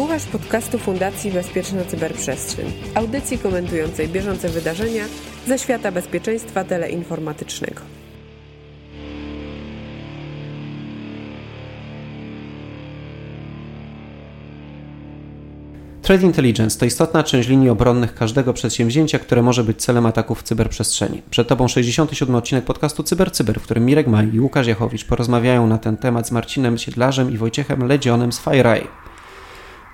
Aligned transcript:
Słuchasz 0.00 0.24
podcastu 0.24 0.78
Fundacji 0.78 1.30
Bezpieczna 1.30 1.84
Cyberprzestrzeń, 1.84 2.72
audycji 2.94 3.38
komentującej 3.38 4.08
bieżące 4.08 4.48
wydarzenia 4.48 5.04
ze 5.46 5.58
świata 5.58 5.92
bezpieczeństwa 5.92 6.64
teleinformatycznego. 6.64 7.80
Threat 16.02 16.22
Intelligence 16.22 16.78
to 16.78 16.86
istotna 16.86 17.22
część 17.22 17.48
linii 17.48 17.68
obronnych 17.68 18.14
każdego 18.14 18.52
przedsięwzięcia, 18.52 19.18
które 19.18 19.42
może 19.42 19.64
być 19.64 19.82
celem 19.82 20.06
ataków 20.06 20.40
w 20.40 20.42
cyberprzestrzeni. 20.42 21.22
Przed 21.30 21.48
Tobą 21.48 21.68
67 21.68 22.34
odcinek 22.34 22.64
podcastu 22.64 23.02
CyberCyber, 23.02 23.36
Cyber, 23.36 23.60
w 23.60 23.64
którym 23.64 23.86
Mirek 23.86 24.06
Maj 24.06 24.34
i 24.34 24.40
Łukasz 24.40 24.66
Jachowicz 24.66 25.04
porozmawiają 25.04 25.66
na 25.66 25.78
ten 25.78 25.96
temat 25.96 26.28
z 26.28 26.30
Marcinem 26.30 26.78
Siedlarzem 26.78 27.32
i 27.32 27.36
Wojciechem 27.36 27.88
Ledzionem 27.88 28.32
z 28.32 28.40
FireEye. 28.40 29.09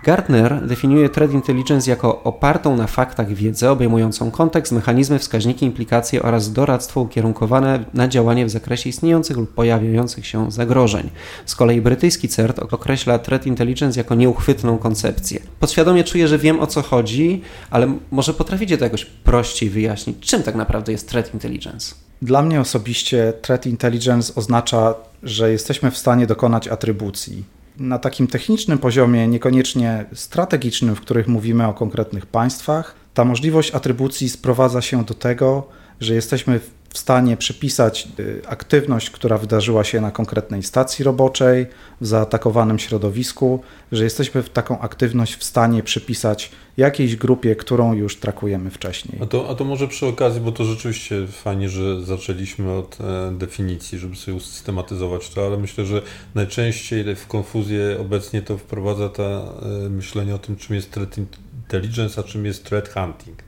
Gartner 0.07 0.67
definiuje 0.67 1.09
Threat 1.09 1.33
Intelligence 1.33 1.91
jako 1.91 2.23
opartą 2.23 2.77
na 2.77 2.87
faktach 2.87 3.35
wiedzę 3.35 3.71
obejmującą 3.71 4.31
kontekst, 4.31 4.73
mechanizmy, 4.73 5.19
wskaźniki, 5.19 5.67
implikacje 5.67 6.23
oraz 6.23 6.53
doradztwo 6.53 7.01
ukierunkowane 7.01 7.85
na 7.95 8.09
działanie 8.09 8.47
w 8.47 8.51
zakresie 8.51 8.91
istniejących 8.91 9.37
lub 9.37 9.55
pojawiających 9.55 10.27
się 10.27 10.51
zagrożeń. 10.53 11.11
Z 11.47 11.55
kolei 11.55 11.81
brytyjski 11.81 12.29
CERT 12.29 12.59
określa 12.59 13.19
Threat 13.19 13.47
Intelligence 13.47 14.01
jako 14.01 14.15
nieuchwytną 14.15 14.79
koncepcję. 14.79 15.41
Podświadomie 15.61 16.05
czuję, 16.05 16.29
że 16.29 16.39
wiem 16.39 16.61
o 16.61 16.67
co 16.67 16.83
chodzi, 16.83 17.43
ale 17.71 17.99
może 18.11 18.35
potraficie 18.35 18.79
to 18.79 18.85
jakoś 18.85 19.05
prościej 19.05 19.71
wyjaśnić, 19.71 20.17
czym 20.21 20.43
tak 20.43 20.55
naprawdę 20.55 20.93
jest 20.93 21.09
Threat 21.09 21.35
Intelligence? 21.35 21.95
Dla 22.23 22.43
mnie 22.43 22.61
osobiście 22.61 23.33
Threat 23.43 23.67
Intelligence 23.67 24.33
oznacza, 24.35 24.95
że 25.23 25.53
jesteśmy 25.53 25.91
w 25.91 25.99
stanie 25.99 26.27
dokonać 26.27 26.69
atrybucji 26.69 27.56
na 27.79 27.99
takim 27.99 28.27
technicznym 28.27 28.79
poziomie, 28.79 29.29
niekoniecznie 29.29 30.05
strategicznym, 30.13 30.97
w 30.97 31.01
których 31.01 31.29
mówimy 31.29 31.67
o 31.67 31.75
konkretnych 31.75 32.27
państwach, 32.27 32.95
ta 33.15 33.25
możliwość 33.25 33.75
atrybucji 33.75 34.29
sprowadza 34.29 34.83
się 34.83 35.05
do 35.05 35.15
tego, 35.15 35.69
że 36.01 36.15
jesteśmy 36.15 36.61
w 36.97 36.99
stanie 36.99 37.37
przypisać 37.37 38.09
y, 38.21 38.43
aktywność, 38.47 39.11
która 39.11 39.39
wydarzyła 39.39 39.85
się 39.85 40.01
na 40.01 40.11
konkretnej 40.11 40.63
stacji 40.63 41.05
roboczej, 41.05 41.67
w 42.01 42.07
zaatakowanym 42.07 42.79
środowisku, 42.79 43.61
że 43.93 44.05
jesteśmy 44.05 44.43
w 44.43 44.51
taką 44.51 44.81
aktywność 44.81 45.37
w 45.37 45.45
stanie 45.45 45.83
przypisać 45.83 46.51
jakiejś 46.77 47.17
grupie, 47.17 47.57
którą 47.57 47.93
już 47.93 48.17
trakujemy 48.17 48.71
wcześniej. 48.71 49.19
A 49.23 49.27
to, 49.27 49.49
a 49.49 49.55
to 49.55 49.65
może 49.65 49.89
przy 49.89 50.07
okazji, 50.07 50.41
bo 50.41 50.53
to 50.53 50.65
rzeczywiście 50.65 51.27
fajnie, 51.27 51.69
że 51.69 52.05
zaczęliśmy 52.05 52.73
od 52.73 52.99
e, 53.01 53.33
definicji, 53.33 53.99
żeby 53.99 54.17
sobie 54.17 54.37
usystematyzować 54.37 55.31
to, 55.31 55.47
ale 55.47 55.57
myślę, 55.57 55.87
że 55.87 56.03
najczęściej 56.35 57.17
w 57.17 57.27
konfuzję 57.27 57.97
obecnie 58.01 58.43
to 58.43 58.59
wprowadza 58.59 59.09
ta 59.09 59.23
e, 59.23 59.89
myślenie 59.89 60.35
o 60.35 60.39
tym, 60.39 60.57
czym 60.57 60.77
jest 60.77 60.91
threat 60.91 61.19
intelligence, 61.19 62.21
a 62.21 62.25
czym 62.25 62.45
jest 62.47 62.65
threat 62.65 62.89
hunting 62.89 63.47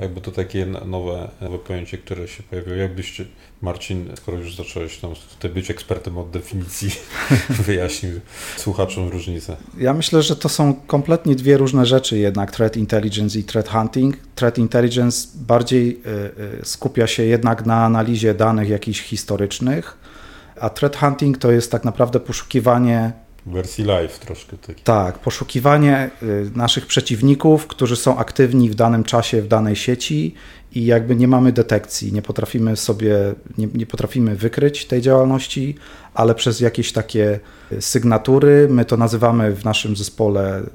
jakby 0.00 0.20
to 0.20 0.32
takie 0.32 0.66
nowe, 0.66 1.28
nowe 1.40 1.58
pojęcie, 1.58 1.98
które 1.98 2.28
się 2.28 2.42
pojawiło. 2.42 2.76
Jakbyś, 2.76 3.22
Marcin, 3.62 4.08
skoro 4.16 4.38
już 4.38 4.56
zacząłeś 4.56 4.98
tam 4.98 5.10
tutaj 5.34 5.50
być 5.50 5.70
ekspertem 5.70 6.18
od 6.18 6.30
definicji, 6.30 6.90
wyjaśnił 7.66 8.20
słuchaczom 8.56 9.08
różnicę. 9.08 9.56
Ja 9.78 9.94
myślę, 9.94 10.22
że 10.22 10.36
to 10.36 10.48
są 10.48 10.74
kompletnie 10.74 11.34
dwie 11.34 11.56
różne 11.56 11.86
rzeczy 11.86 12.18
jednak, 12.18 12.50
threat 12.50 12.76
intelligence 12.76 13.38
i 13.38 13.44
threat 13.44 13.68
hunting. 13.68 14.16
Threat 14.34 14.58
intelligence 14.58 15.28
bardziej 15.34 16.00
y, 16.06 16.60
y, 16.60 16.64
skupia 16.64 17.06
się 17.06 17.22
jednak 17.22 17.66
na 17.66 17.84
analizie 17.84 18.34
danych 18.34 18.68
jakichś 18.68 19.00
historycznych, 19.00 19.98
a 20.60 20.70
threat 20.70 20.96
hunting 20.96 21.38
to 21.38 21.52
jest 21.52 21.70
tak 21.72 21.84
naprawdę 21.84 22.20
poszukiwanie 22.20 23.25
wersji 23.46 23.84
live 23.84 24.18
troszkę 24.18 24.56
taki. 24.56 24.82
Tak, 24.82 25.18
poszukiwanie 25.18 26.10
y, 26.22 26.50
naszych 26.54 26.86
przeciwników, 26.86 27.66
którzy 27.66 27.96
są 27.96 28.18
aktywni 28.18 28.70
w 28.70 28.74
danym 28.74 29.04
czasie 29.04 29.42
w 29.42 29.48
danej 29.48 29.76
sieci 29.76 30.34
i 30.72 30.86
jakby 30.86 31.16
nie 31.16 31.28
mamy 31.28 31.52
detekcji, 31.52 32.12
nie 32.12 32.22
potrafimy 32.22 32.76
sobie, 32.76 33.16
nie, 33.58 33.68
nie 33.74 33.86
potrafimy 33.86 34.36
wykryć 34.36 34.86
tej 34.86 35.02
działalności, 35.02 35.74
ale 36.14 36.34
przez 36.34 36.60
jakieś 36.60 36.92
takie 36.92 37.40
y, 37.72 37.82
sygnatury, 37.82 38.68
my 38.70 38.84
to 38.84 38.96
nazywamy 38.96 39.56
w 39.56 39.64
naszym 39.64 39.96
zespole 39.96 40.60
y, 40.60 40.66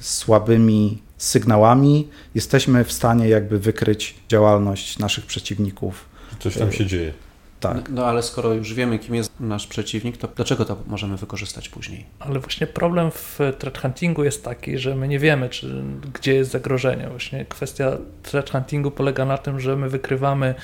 słabymi 0.00 1.02
sygnałami, 1.16 2.08
jesteśmy 2.34 2.84
w 2.84 2.92
stanie 2.92 3.28
jakby 3.28 3.58
wykryć 3.58 4.14
działalność 4.28 4.98
naszych 4.98 5.26
przeciwników. 5.26 6.04
Coś 6.38 6.56
tam 6.56 6.72
się 6.72 6.86
dzieje. 6.86 7.12
Tak. 7.60 7.76
No, 7.76 7.82
no, 7.90 8.06
ale 8.06 8.22
skoro 8.22 8.52
już 8.52 8.74
wiemy, 8.74 8.98
kim 8.98 9.14
jest 9.14 9.40
nasz 9.40 9.66
przeciwnik, 9.66 10.16
to 10.16 10.28
dlaczego 10.36 10.64
to 10.64 10.76
możemy 10.86 11.16
wykorzystać 11.16 11.68
później? 11.68 12.06
Ale 12.18 12.40
właśnie 12.40 12.66
problem 12.66 13.10
w 13.10 13.38
threat 13.58 13.78
huntingu 13.78 14.24
jest 14.24 14.44
taki, 14.44 14.78
że 14.78 14.94
my 14.94 15.08
nie 15.08 15.18
wiemy, 15.18 15.48
czy, 15.48 15.82
gdzie 16.14 16.34
jest 16.34 16.50
zagrożenie. 16.50 17.08
Właśnie 17.08 17.44
kwestia 17.44 17.98
threat 18.22 18.50
huntingu 18.50 18.90
polega 18.90 19.24
na 19.24 19.38
tym, 19.38 19.60
że 19.60 19.76
my 19.76 19.88
wykrywamy 19.88 20.54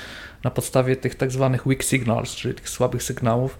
na 0.44 0.50
podstawie 0.50 0.96
tych 0.96 1.14
tak 1.14 1.30
zwanych 1.30 1.66
weak 1.66 1.82
signals, 1.82 2.34
czyli 2.34 2.54
tych 2.54 2.68
słabych 2.68 3.02
sygnałów, 3.02 3.58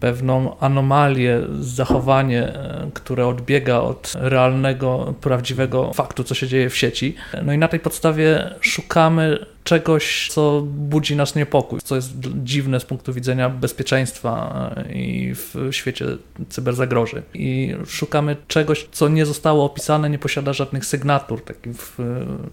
pewną 0.00 0.58
anomalię, 0.58 1.40
zachowanie, 1.60 2.42
e, 2.42 2.90
które 2.94 3.26
odbiega 3.26 3.78
od 3.78 4.12
realnego, 4.16 5.14
prawdziwego 5.20 5.92
faktu, 5.92 6.24
co 6.24 6.34
się 6.34 6.48
dzieje 6.48 6.70
w 6.70 6.76
sieci. 6.76 7.14
No 7.42 7.52
i 7.52 7.58
na 7.58 7.68
tej 7.68 7.80
podstawie 7.80 8.54
szukamy 8.60 9.46
czegoś, 9.64 10.28
co 10.30 10.62
budzi 10.66 11.16
nasz 11.16 11.34
niepokój, 11.34 11.80
co 11.84 11.96
jest 11.96 12.12
dziwne 12.44 12.80
z 12.80 12.84
punktu 12.84 13.12
widzenia 13.12 13.50
bezpieczeństwa 13.50 14.70
e, 14.76 14.92
i 14.92 15.34
w 15.34 15.54
świecie 15.70 16.06
cyberzagrożeń. 16.48 17.22
I 17.34 17.74
szukamy 17.86 18.36
czegoś, 18.48 18.88
co 18.92 19.08
nie 19.08 19.26
zostało 19.26 19.64
opisane, 19.64 20.10
nie 20.10 20.18
posiada 20.18 20.52
żadnych 20.52 20.86
sygnatur, 20.86 21.44
takich 21.44 21.72
w 21.76 21.98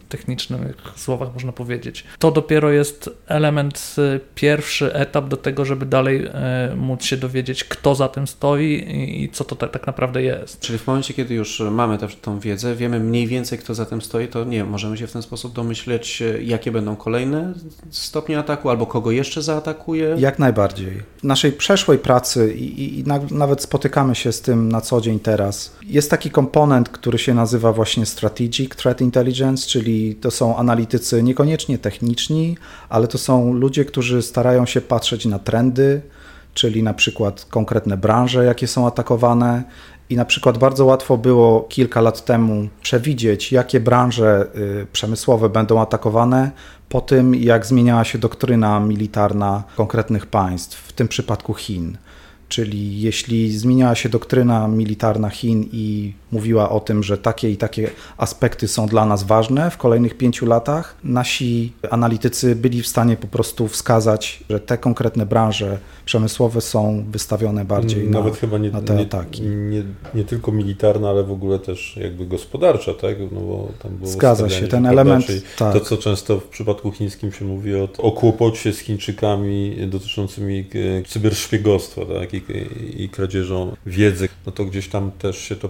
technicznych 0.09 0.75
słowach 0.95 1.33
można 1.33 1.51
powiedzieć. 1.51 2.03
To 2.19 2.31
dopiero 2.31 2.71
jest 2.71 3.09
element, 3.27 3.95
e, 3.97 4.19
pierwszy 4.35 4.93
etap 4.93 5.27
do 5.27 5.37
tego, 5.37 5.65
żeby 5.65 5.85
dalej 5.85 6.25
e, 6.25 6.73
móc 6.75 7.03
się 7.03 7.17
dowiedzieć, 7.17 7.63
kto 7.63 7.95
za 7.95 8.07
tym 8.07 8.27
stoi 8.27 8.85
i 9.23 9.29
co 9.29 9.43
to 9.43 9.55
tak 9.55 9.87
naprawdę 9.87 10.23
jest. 10.23 10.59
Czyli 10.59 10.79
w 10.79 10.87
momencie, 10.87 11.13
kiedy 11.13 11.33
już 11.33 11.59
mamy 11.71 11.97
tę 11.97 12.39
wiedzę, 12.39 12.75
wiemy 12.75 12.99
mniej 12.99 13.27
więcej, 13.27 13.57
kto 13.59 13.73
za 13.73 13.85
tym 13.85 14.01
stoi, 14.01 14.27
to 14.27 14.43
nie, 14.43 14.63
możemy 14.63 14.97
się 14.97 15.07
w 15.07 15.11
ten 15.11 15.21
sposób 15.21 15.53
domyśleć, 15.53 16.23
jakie 16.41 16.71
będą 16.71 16.95
kolejne 17.03 17.53
stopnie 17.89 18.39
ataku, 18.39 18.69
albo 18.69 18.85
kogo 18.85 19.11
jeszcze 19.11 19.41
zaatakuje? 19.41 20.15
Jak 20.19 20.39
najbardziej. 20.39 21.01
W 21.17 21.23
naszej 21.23 21.51
przeszłej 21.51 21.97
pracy 21.97 22.53
i, 22.53 22.99
i 22.99 23.03
nawet 23.31 23.61
spotykamy 23.61 24.15
się 24.15 24.31
z 24.31 24.41
tym 24.41 24.71
na 24.71 24.81
co 24.81 25.01
dzień 25.01 25.19
teraz. 25.19 25.75
Jest 25.83 26.09
taki 26.09 26.31
komponent, 26.31 26.89
który 26.89 27.17
się 27.17 27.33
nazywa 27.33 27.73
właśnie 27.73 28.05
Strategic 28.05 28.75
Threat 28.75 29.01
Intelligence, 29.01 29.67
czyli 29.67 30.15
to 30.15 30.31
są 30.31 30.55
analitycy 30.57 31.23
niekoniecznie 31.23 31.77
techniczni, 31.77 32.57
ale 32.89 33.07
to 33.07 33.17
są 33.17 33.53
ludzie, 33.53 33.85
którzy 33.85 34.21
starają 34.21 34.65
się 34.65 34.81
patrzeć 34.81 35.25
na 35.25 35.39
trendy, 35.39 36.01
czyli 36.53 36.83
na 36.83 36.93
przykład 36.93 37.45
konkretne 37.49 37.97
branże, 37.97 38.45
jakie 38.45 38.67
są 38.67 38.87
atakowane, 38.87 39.63
i 40.11 40.15
na 40.15 40.25
przykład 40.25 40.57
bardzo 40.57 40.85
łatwo 40.85 41.17
było 41.17 41.61
kilka 41.69 42.01
lat 42.01 42.25
temu 42.25 42.67
przewidzieć, 42.81 43.51
jakie 43.51 43.79
branże 43.79 44.47
y, 44.55 44.87
przemysłowe 44.91 45.49
będą 45.49 45.81
atakowane 45.81 46.51
po 46.91 47.01
tym, 47.01 47.35
jak 47.35 47.65
zmieniała 47.65 48.03
się 48.03 48.17
doktryna 48.17 48.79
militarna 48.79 49.63
konkretnych 49.75 50.25
państw, 50.25 50.77
w 50.77 50.93
tym 50.93 51.07
przypadku 51.07 51.53
Chin. 51.53 51.97
Czyli 52.49 53.01
jeśli 53.01 53.57
zmieniała 53.57 53.95
się 53.95 54.09
doktryna 54.09 54.67
militarna 54.67 55.29
Chin 55.29 55.69
i 55.71 56.13
mówiła 56.31 56.69
o 56.69 56.79
tym, 56.79 57.03
że 57.03 57.17
takie 57.17 57.49
i 57.49 57.57
takie 57.57 57.89
aspekty 58.17 58.67
są 58.67 58.87
dla 58.87 59.05
nas 59.05 59.23
ważne 59.23 59.71
w 59.71 59.77
kolejnych 59.77 60.17
pięciu 60.17 60.45
latach, 60.45 60.95
nasi 61.03 61.73
analitycy 61.89 62.55
byli 62.55 62.81
w 62.81 62.87
stanie 62.87 63.17
po 63.17 63.27
prostu 63.27 63.67
wskazać, 63.67 64.43
że 64.49 64.59
te 64.59 64.77
konkretne 64.77 65.25
branże 65.25 65.77
przemysłowe 66.05 66.61
są 66.61 67.05
wystawione 67.11 67.65
bardziej 67.65 68.09
Nawet 68.09 68.33
na, 68.33 68.39
chyba 68.39 68.57
nie, 68.57 68.71
na 68.71 68.81
te 68.81 68.95
nie, 68.95 69.01
ataki. 69.01 69.41
Nie, 69.41 69.83
nie, 70.15 70.23
tylko 70.23 70.51
militarna, 70.51 71.09
ale 71.09 71.23
w 71.23 71.31
ogóle 71.31 71.59
też 71.59 71.97
jakby 71.97 72.25
gospodarcza, 72.25 72.93
tak? 72.93 73.15
No 73.31 73.41
bo 73.41 73.67
tam 73.83 73.91
było 73.97 74.11
Zgadza 74.11 74.49
się, 74.49 74.67
ten 74.67 74.85
element. 74.85 75.25
Tak. 75.57 75.73
To, 75.73 75.79
co 75.79 75.97
często 75.97 76.39
w 76.39 76.43
przypadku 76.43 76.91
chińskim 76.91 77.31
się 77.31 77.45
mówi 77.45 77.75
o, 77.75 77.89
o 77.97 78.11
kłopocie 78.11 78.73
z 78.73 78.79
Chińczykami 78.79 79.75
dotyczącymi 79.87 80.59
e, 80.59 81.03
cyberszpiegostwa, 81.03 82.01
tak? 82.05 82.33
I, 82.33 82.41
i 83.03 83.09
kradzieżą 83.09 83.75
wiedzy, 83.85 84.29
no 84.45 84.51
to 84.51 84.65
gdzieś 84.65 84.87
tam 84.87 85.11
też 85.11 85.37
się 85.37 85.55
to 85.55 85.69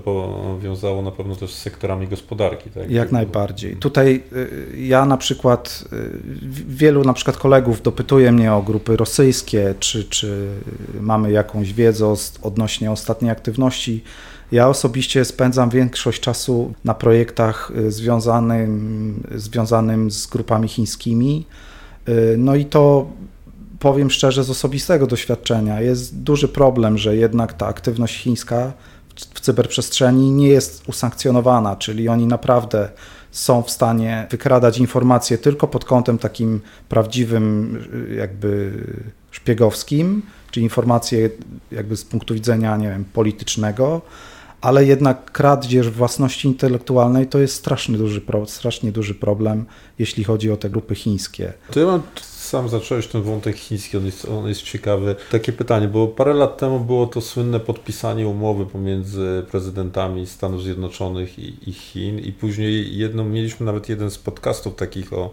powiązało 0.56 1.01
na 1.01 1.12
pewno 1.12 1.36
też 1.36 1.53
z 1.53 1.57
sektorami 1.57 2.07
gospodarki. 2.07 2.69
Tak? 2.69 2.92
Jak 2.92 3.12
najbardziej. 3.12 3.75
Tutaj 3.75 4.24
y, 4.33 4.77
ja 4.77 5.06
na 5.06 5.18
przykład, 5.18 5.83
y, 5.94 6.19
wielu 6.68 7.03
na 7.03 7.13
przykład 7.13 7.38
kolegów 7.38 7.81
dopytuje 7.81 8.31
mnie 8.31 8.53
o 8.53 8.62
grupy 8.62 8.98
rosyjskie, 8.98 9.75
czy, 9.80 10.03
czy 10.03 10.48
mamy 11.01 11.31
jakąś 11.31 11.74
wiedzę 11.74 12.13
odnośnie 12.42 12.92
ostatniej 12.92 13.31
aktywności. 13.31 14.03
Ja 14.51 14.69
osobiście 14.69 15.25
spędzam 15.25 15.69
większość 15.69 16.21
czasu 16.21 16.74
na 16.83 16.94
projektach 16.94 17.71
y, 17.77 17.92
związanym, 17.92 19.24
związanym 19.36 20.12
z 20.12 20.27
grupami 20.27 20.68
chińskimi. 20.68 21.45
No 22.38 22.56
i 22.56 22.65
to 22.65 23.07
powiem 23.81 24.09
szczerze 24.09 24.44
z 24.44 24.50
osobistego 24.50 25.07
doświadczenia, 25.07 25.81
jest 25.81 26.24
duży 26.24 26.47
problem, 26.47 26.97
że 26.97 27.15
jednak 27.15 27.54
ta 27.54 27.68
aktywność 27.68 28.18
chińska 28.18 28.74
w 29.33 29.39
cyberprzestrzeni 29.39 30.31
nie 30.31 30.47
jest 30.47 30.83
usankcjonowana, 30.88 31.75
czyli 31.75 32.09
oni 32.09 32.27
naprawdę 32.27 32.89
są 33.31 33.62
w 33.62 33.71
stanie 33.71 34.27
wykradać 34.31 34.77
informacje 34.77 35.38
tylko 35.38 35.68
pod 35.68 35.85
kątem 35.85 36.18
takim 36.18 36.62
prawdziwym, 36.89 37.77
jakby 38.15 38.71
szpiegowskim, 39.31 40.21
czy 40.51 40.62
informacje 40.62 41.29
jakby 41.71 41.97
z 41.97 42.06
punktu 42.06 42.33
widzenia, 42.33 42.77
nie 42.77 42.89
wiem, 42.89 43.06
politycznego, 43.13 44.01
ale 44.62 44.85
jednak 44.85 45.31
kradzież 45.31 45.89
własności 45.89 46.47
intelektualnej 46.47 47.27
to 47.27 47.39
jest 47.39 47.56
strasznie 47.56 47.97
duży, 47.97 48.21
strasznie 48.45 48.91
duży 48.91 49.15
problem, 49.15 49.65
jeśli 50.00 50.23
chodzi 50.23 50.51
o 50.51 50.57
te 50.57 50.69
grupy 50.69 50.95
chińskie. 50.95 51.53
To 51.71 51.79
ja 51.79 51.85
mam 51.85 52.01
sam 52.41 52.69
zacząłeś 52.69 53.07
ten 53.07 53.21
wątek 53.21 53.55
chiński, 53.55 53.97
on 53.97 54.05
jest, 54.05 54.25
on 54.25 54.47
jest 54.47 54.61
ciekawy. 54.61 55.15
Takie 55.31 55.53
pytanie, 55.53 55.88
bo 55.88 56.07
parę 56.07 56.33
lat 56.33 56.57
temu 56.57 56.79
było 56.79 57.07
to 57.07 57.21
słynne 57.21 57.59
podpisanie 57.59 58.27
umowy 58.27 58.65
pomiędzy 58.65 59.45
prezydentami 59.51 60.27
Stanów 60.27 60.63
Zjednoczonych 60.63 61.39
i, 61.39 61.69
i 61.69 61.73
Chin 61.73 62.19
i 62.19 62.31
później 62.31 62.97
jedną, 62.97 63.25
mieliśmy 63.25 63.65
nawet 63.65 63.89
jeden 63.89 64.11
z 64.11 64.17
podcastów 64.17 64.75
takich 64.75 65.13
o 65.13 65.31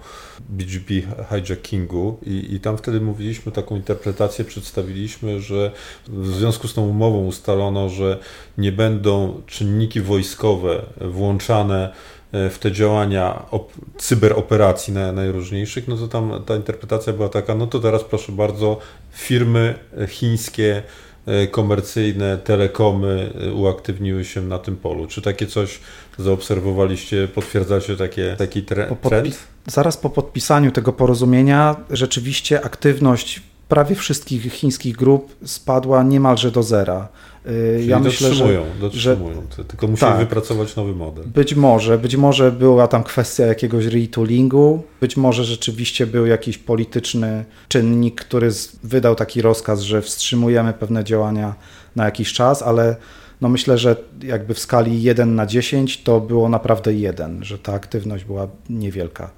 BGP 0.49 0.95
hijackingu 1.31 2.19
i, 2.27 2.55
i 2.55 2.61
tam 2.61 2.79
wtedy 2.79 3.01
mówiliśmy, 3.01 3.53
taką 3.53 3.77
interpretację 3.77 4.45
przedstawiliśmy, 4.45 5.41
że 5.41 5.73
w 6.09 6.27
związku 6.27 6.69
z 6.69 6.75
tą 6.75 6.89
umową 6.89 7.27
ustalono, 7.27 7.89
że 7.89 8.19
nie 8.59 8.73
będą 8.73 9.43
czynniki 9.47 10.01
wojskowe 10.01 10.83
włączane 11.01 11.93
w 12.33 12.57
te 12.61 12.73
działania 12.73 13.43
op 13.51 13.73
cyberoperacji 13.99 14.95
na, 14.95 15.13
najróżniejszych, 15.13 15.89
no 15.89 15.97
to 15.97 16.09
tam 16.09 16.43
ta 16.47 16.57
interpretacja 16.57 17.13
była 17.13 17.29
taka, 17.29 17.55
no 17.55 17.67
to 17.67 17.81
teraz 17.81 18.05
proszę 18.05 18.33
bardzo, 18.33 18.79
firmy 19.13 19.75
chińskie, 20.09 20.83
e, 21.27 21.47
komercyjne, 21.47 22.39
telekomy 22.39 23.33
e, 23.47 23.53
uaktywniły 23.53 24.25
się 24.25 24.43
na 24.43 24.59
tym 24.59 24.77
polu. 24.77 25.07
Czy 25.07 25.23
takie 25.23 25.47
coś 25.47 25.81
zaobserwowaliście, 26.19 27.29
potwierdzacie 27.29 27.97
takie, 27.97 28.37
taki 28.39 28.63
tre 28.63 28.97
trend? 29.03 29.39
Zaraz 29.67 29.97
po 29.97 30.11
podpisaniu 30.11 30.73
tego 30.73 30.93
porozumienia 30.93 31.77
rzeczywiście 31.91 32.65
aktywność 32.65 33.43
prawie 33.69 33.95
wszystkich 33.97 34.53
chińskich 34.53 34.97
grup 34.97 35.37
spadła 35.45 36.03
niemalże 36.03 36.51
do 36.51 36.63
zera. 36.63 37.09
Y, 37.49 37.77
Czyli 37.79 37.89
ja 37.89 37.99
myślę, 37.99 38.29
dotrzymują, 38.29 38.65
że, 38.75 38.81
dotrzymują. 38.81 39.43
Że, 39.57 39.65
tylko 39.65 39.87
musieli 39.87 40.13
tak, 40.13 40.21
wypracować 40.21 40.77
nowy 40.77 40.95
model. 40.95 41.25
Być 41.27 41.55
może, 41.55 41.99
być 41.99 42.17
może 42.17 42.53
była 42.53 42.89
tam 42.89 43.05
kwestia 43.05 43.47
jakiegoś 43.47 43.87
retoolingu, 43.87 44.83
być 45.01 45.17
może 45.17 45.45
rzeczywiście 45.45 46.07
był 46.07 46.27
jakiś 46.27 46.59
polityczny 46.59 47.45
czynnik, 47.69 48.21
który 48.21 48.51
wydał 48.83 49.15
taki 49.15 49.43
rozkaz, 49.43 49.81
że 49.81 50.03
wstrzymujemy 50.03 50.73
pewne 50.73 51.05
działania 51.05 51.55
na 51.97 52.05
jakiś 52.05 52.33
czas, 52.33 52.63
ale 52.63 52.97
no 53.41 53.49
myślę, 53.49 53.79
że 53.79 53.97
jakby 54.23 54.55
w 54.55 54.59
skali 54.59 55.03
1 55.03 55.35
na 55.35 55.47
10 55.47 56.03
to 56.03 56.21
było 56.21 56.49
naprawdę 56.49 56.95
1, 56.95 57.45
że 57.45 57.59
ta 57.59 57.73
aktywność 57.73 58.25
była 58.25 58.49
niewielka. 58.71 59.38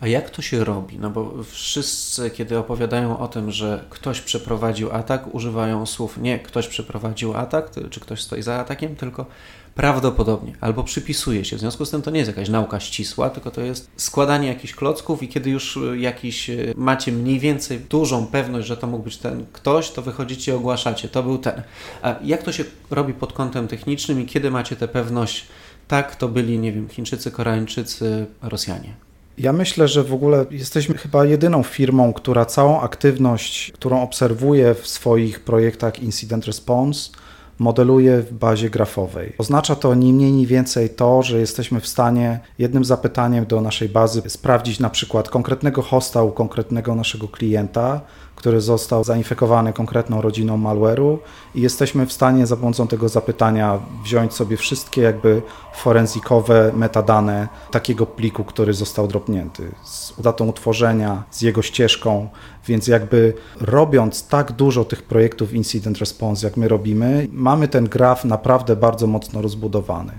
A 0.00 0.06
jak 0.06 0.30
to 0.30 0.42
się 0.42 0.64
robi? 0.64 0.98
No 0.98 1.10
bo 1.10 1.34
wszyscy, 1.50 2.30
kiedy 2.30 2.58
opowiadają 2.58 3.18
o 3.18 3.28
tym, 3.28 3.50
że 3.50 3.84
ktoś 3.90 4.20
przeprowadził 4.20 4.92
atak, 4.92 5.34
używają 5.34 5.86
słów 5.86 6.18
nie 6.18 6.38
ktoś 6.38 6.68
przeprowadził 6.68 7.34
atak, 7.34 7.70
czy 7.90 8.00
ktoś 8.00 8.22
stoi 8.22 8.42
za 8.42 8.54
atakiem, 8.54 8.96
tylko 8.96 9.26
prawdopodobnie, 9.74 10.52
albo 10.60 10.84
przypisuje 10.84 11.44
się. 11.44 11.56
W 11.56 11.60
związku 11.60 11.84
z 11.84 11.90
tym 11.90 12.02
to 12.02 12.10
nie 12.10 12.18
jest 12.18 12.28
jakaś 12.28 12.48
nauka 12.48 12.80
ścisła, 12.80 13.30
tylko 13.30 13.50
to 13.50 13.60
jest 13.60 13.90
składanie 13.96 14.48
jakichś 14.48 14.74
klocków 14.74 15.22
i 15.22 15.28
kiedy 15.28 15.50
już 15.50 15.78
jakiś 15.96 16.50
e, 16.50 16.56
macie 16.76 17.12
mniej 17.12 17.38
więcej 17.38 17.80
dużą 17.80 18.26
pewność, 18.26 18.68
że 18.68 18.76
to 18.76 18.86
mógł 18.86 19.04
być 19.04 19.16
ten 19.16 19.46
ktoś, 19.52 19.90
to 19.90 20.02
wychodzicie 20.02 20.52
i 20.52 20.54
ogłaszacie, 20.54 21.08
to 21.08 21.22
był 21.22 21.38
ten. 21.38 21.62
A 22.02 22.14
jak 22.24 22.42
to 22.42 22.52
się 22.52 22.64
robi 22.90 23.14
pod 23.14 23.32
kątem 23.32 23.68
technicznym 23.68 24.20
i 24.20 24.26
kiedy 24.26 24.50
macie 24.50 24.76
tę 24.76 24.88
pewność, 24.88 25.46
tak, 25.88 26.16
to 26.16 26.28
byli, 26.28 26.58
nie 26.58 26.72
wiem, 26.72 26.88
Chińczycy, 26.88 27.30
Koreańczycy, 27.30 28.26
Rosjanie? 28.42 29.09
Ja 29.42 29.52
myślę, 29.52 29.88
że 29.88 30.04
w 30.04 30.14
ogóle 30.14 30.46
jesteśmy 30.50 30.98
chyba 30.98 31.24
jedyną 31.24 31.62
firmą, 31.62 32.12
która 32.12 32.44
całą 32.44 32.80
aktywność, 32.80 33.72
którą 33.72 34.02
obserwuje 34.02 34.74
w 34.74 34.86
swoich 34.86 35.40
projektach 35.40 36.02
Incident 36.02 36.46
Response, 36.46 37.10
modeluje 37.58 38.22
w 38.22 38.32
bazie 38.32 38.70
grafowej. 38.70 39.32
Oznacza 39.38 39.76
to 39.76 39.94
ni 39.94 40.12
mniej, 40.12 40.32
ni 40.32 40.46
więcej 40.46 40.90
to, 40.90 41.22
że 41.22 41.40
jesteśmy 41.40 41.80
w 41.80 41.86
stanie 41.86 42.40
jednym 42.58 42.84
zapytaniem 42.84 43.46
do 43.46 43.60
naszej 43.60 43.88
bazy 43.88 44.22
sprawdzić 44.26 44.80
na 44.80 44.90
przykład 44.90 45.28
konkretnego 45.28 45.82
hosta 45.82 46.22
u 46.22 46.32
konkretnego 46.32 46.94
naszego 46.94 47.28
klienta, 47.28 48.00
który 48.40 48.60
został 48.60 49.04
zainfekowany 49.04 49.72
konkretną 49.72 50.20
rodziną 50.20 50.58
malware'u 50.58 51.18
i 51.54 51.60
jesteśmy 51.60 52.06
w 52.06 52.12
stanie 52.12 52.46
za 52.46 52.56
pomocą 52.56 52.86
tego 52.86 53.08
zapytania 53.08 53.78
wziąć 54.04 54.34
sobie 54.34 54.56
wszystkie 54.56 55.02
jakby 55.02 55.42
forenzikowe 55.74 56.72
metadane 56.74 57.48
takiego 57.70 58.06
pliku, 58.06 58.44
który 58.44 58.74
został 58.74 59.08
dropnięty 59.08 59.72
z 59.84 60.12
datą 60.18 60.48
utworzenia, 60.48 61.22
z 61.30 61.42
jego 61.42 61.62
ścieżką, 61.62 62.28
więc 62.66 62.86
jakby 62.86 63.34
robiąc 63.60 64.28
tak 64.28 64.52
dużo 64.52 64.84
tych 64.84 65.02
projektów 65.02 65.52
incident 65.52 65.98
response, 65.98 66.46
jak 66.46 66.56
my 66.56 66.68
robimy, 66.68 67.28
mamy 67.32 67.68
ten 67.68 67.84
graf 67.88 68.24
naprawdę 68.24 68.76
bardzo 68.76 69.06
mocno 69.06 69.42
rozbudowany. 69.42 70.12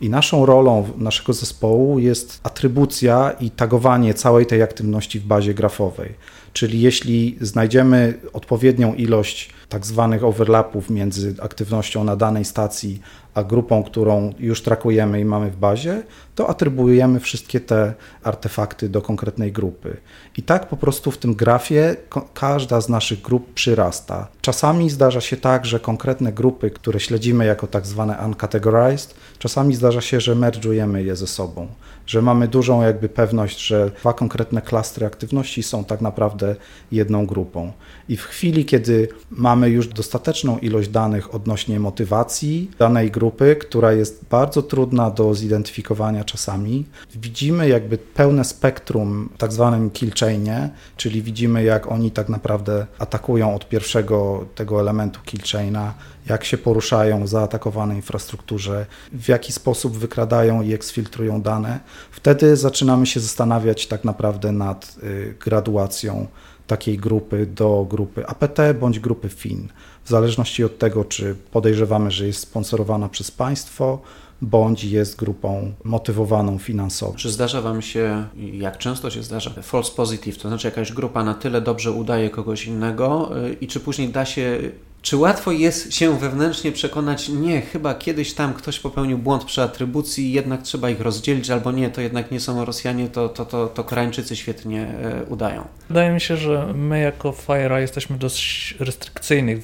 I 0.00 0.10
naszą 0.10 0.46
rolą 0.46 0.88
naszego 0.98 1.32
zespołu 1.32 1.98
jest 1.98 2.40
atrybucja 2.42 3.30
i 3.40 3.50
tagowanie 3.50 4.14
całej 4.14 4.46
tej 4.46 4.62
aktywności 4.62 5.20
w 5.20 5.26
bazie 5.26 5.54
grafowej. 5.54 6.14
Czyli 6.52 6.80
jeśli 6.80 7.38
znajdziemy 7.40 8.18
odpowiednią 8.32 8.94
ilość 8.94 9.50
tak 9.68 9.86
zwanych 9.86 10.24
overlapów 10.24 10.90
między 10.90 11.34
aktywnością 11.42 12.04
na 12.04 12.16
danej 12.16 12.44
stacji 12.44 13.00
a 13.36 13.44
grupą, 13.44 13.82
którą 13.82 14.32
już 14.38 14.62
trakujemy 14.62 15.20
i 15.20 15.24
mamy 15.24 15.50
w 15.50 15.56
bazie, 15.56 16.02
to 16.34 16.48
atrybuujemy 16.48 17.20
wszystkie 17.20 17.60
te 17.60 17.94
artefakty 18.22 18.88
do 18.88 19.02
konkretnej 19.02 19.52
grupy. 19.52 19.96
I 20.36 20.42
tak 20.42 20.68
po 20.68 20.76
prostu 20.76 21.10
w 21.10 21.18
tym 21.18 21.34
grafie 21.34 21.96
każda 22.34 22.80
z 22.80 22.88
naszych 22.88 23.20
grup 23.20 23.54
przyrasta. 23.54 24.28
Czasami 24.40 24.90
zdarza 24.90 25.20
się 25.20 25.36
tak, 25.36 25.66
że 25.66 25.80
konkretne 25.80 26.32
grupy, 26.32 26.70
które 26.70 27.00
śledzimy 27.00 27.46
jako 27.46 27.66
tak 27.66 27.86
zwane 27.86 28.18
uncategorized, 28.26 29.14
czasami 29.38 29.74
zdarza 29.74 30.00
się, 30.00 30.20
że 30.20 30.34
merge'ujemy 30.34 30.96
je 30.96 31.16
ze 31.16 31.26
sobą 31.26 31.68
że 32.06 32.22
mamy 32.22 32.48
dużą 32.48 32.82
jakby 32.82 33.08
pewność, 33.08 33.66
że 33.66 33.90
dwa 33.90 34.12
konkretne 34.12 34.62
klastry 34.62 35.06
aktywności 35.06 35.62
są 35.62 35.84
tak 35.84 36.00
naprawdę 36.00 36.56
jedną 36.92 37.26
grupą. 37.26 37.72
I 38.08 38.16
w 38.16 38.22
chwili, 38.22 38.64
kiedy 38.64 39.08
mamy 39.30 39.68
już 39.68 39.88
dostateczną 39.88 40.58
ilość 40.58 40.88
danych 40.88 41.34
odnośnie 41.34 41.80
motywacji 41.80 42.70
danej 42.78 43.10
grupy, 43.10 43.56
która 43.56 43.92
jest 43.92 44.24
bardzo 44.30 44.62
trudna 44.62 45.10
do 45.10 45.34
zidentyfikowania 45.34 46.24
czasami, 46.24 46.84
widzimy 47.14 47.68
jakby 47.68 47.98
pełne 47.98 48.44
spektrum 48.44 49.28
w 49.34 49.38
tak 49.38 49.52
zwanym 49.52 49.90
kill 49.90 50.10
chainie, 50.20 50.70
czyli 50.96 51.22
widzimy 51.22 51.64
jak 51.64 51.92
oni 51.92 52.10
tak 52.10 52.28
naprawdę 52.28 52.86
atakują 52.98 53.54
od 53.54 53.68
pierwszego 53.68 54.46
tego 54.54 54.80
elementu 54.80 55.20
kill 55.24 55.40
chaina, 55.52 55.94
jak 56.26 56.44
się 56.44 56.58
poruszają 56.58 57.24
w 57.24 57.28
zaatakowanej 57.28 57.96
infrastrukturze, 57.96 58.86
w 59.12 59.28
jaki 59.28 59.52
sposób 59.52 59.96
wykradają 59.96 60.62
i 60.62 60.72
eksfiltrują 60.72 61.42
dane. 61.42 61.80
Wtedy 62.10 62.56
zaczynamy 62.56 63.06
się 63.06 63.20
zastanawiać 63.20 63.86
tak 63.86 64.04
naprawdę 64.04 64.52
nad 64.52 64.96
y, 65.02 65.34
graduacją 65.40 66.26
takiej 66.66 66.98
grupy 66.98 67.46
do 67.46 67.86
grupy 67.90 68.26
APT 68.26 68.58
bądź 68.80 69.00
grupy 69.00 69.28
FIN, 69.28 69.68
w 70.04 70.08
zależności 70.08 70.64
od 70.64 70.78
tego, 70.78 71.04
czy 71.04 71.36
podejrzewamy, 71.50 72.10
że 72.10 72.26
jest 72.26 72.40
sponsorowana 72.40 73.08
przez 73.08 73.30
państwo, 73.30 73.98
bądź 74.42 74.84
jest 74.84 75.16
grupą 75.16 75.72
motywowaną 75.84 76.58
finansowo. 76.58 77.14
Czy 77.16 77.30
zdarza 77.30 77.60
Wam 77.60 77.82
się, 77.82 78.26
jak 78.52 78.78
często 78.78 79.10
się 79.10 79.22
zdarza, 79.22 79.50
false 79.62 79.92
positive, 79.96 80.38
to 80.38 80.48
znaczy 80.48 80.68
jakaś 80.68 80.92
grupa 80.92 81.24
na 81.24 81.34
tyle 81.34 81.60
dobrze 81.60 81.92
udaje 81.92 82.30
kogoś 82.30 82.66
innego 82.66 83.30
y, 83.46 83.56
i 83.60 83.66
czy 83.66 83.80
później 83.80 84.08
da 84.08 84.24
się 84.24 84.58
czy 85.06 85.16
łatwo 85.16 85.52
jest 85.52 85.94
się 85.94 86.18
wewnętrznie 86.18 86.72
przekonać, 86.72 87.28
nie, 87.28 87.60
chyba 87.60 87.94
kiedyś 87.94 88.34
tam 88.34 88.54
ktoś 88.54 88.80
popełnił 88.80 89.18
błąd 89.18 89.44
przy 89.44 89.62
atrybucji, 89.62 90.32
jednak 90.32 90.62
trzeba 90.62 90.90
ich 90.90 91.00
rozdzielić, 91.00 91.50
albo 91.50 91.72
nie, 91.72 91.90
to 91.90 92.00
jednak 92.00 92.30
nie 92.30 92.40
są 92.40 92.64
Rosjanie, 92.64 93.08
to, 93.08 93.28
to, 93.28 93.46
to, 93.46 93.66
to 93.66 93.84
Koreańczycy 93.84 94.36
świetnie 94.36 94.82
e, 94.82 95.24
udają? 95.28 95.64
Wydaje 95.88 96.10
mi 96.10 96.20
się, 96.20 96.36
że 96.36 96.72
my 96.74 97.00
jako 97.00 97.32
FIRA 97.32 97.80
jesteśmy 97.80 98.18
dość 98.18 98.74
restrykcyjni 98.78 99.56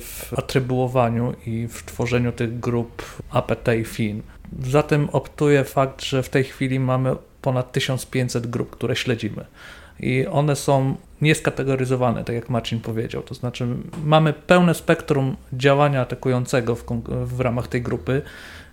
w 0.00 0.38
atrybuowaniu 0.38 1.34
i 1.46 1.68
w 1.68 1.82
tworzeniu 1.82 2.32
tych 2.32 2.60
grup 2.60 3.02
APT 3.30 3.68
i 3.80 3.84
FIN. 3.84 4.22
Zatem 4.62 5.08
optuje 5.12 5.64
fakt, 5.64 6.04
że 6.04 6.22
w 6.22 6.28
tej 6.28 6.44
chwili 6.44 6.80
mamy 6.80 7.16
ponad 7.42 7.72
1500 7.72 8.46
grup, 8.46 8.70
które 8.70 8.96
śledzimy 8.96 9.44
i 10.00 10.26
one 10.26 10.56
są 10.56 10.94
nieskategoryzowane, 11.22 12.24
tak 12.24 12.34
jak 12.34 12.50
Marcin 12.50 12.80
powiedział. 12.80 13.22
To 13.22 13.34
znaczy, 13.34 13.66
mamy 14.04 14.32
pełne 14.32 14.74
spektrum 14.74 15.36
działania 15.52 16.00
atakującego 16.00 16.76
w, 16.76 16.84
w 17.24 17.40
ramach 17.40 17.68
tej 17.68 17.82
grupy. 17.82 18.22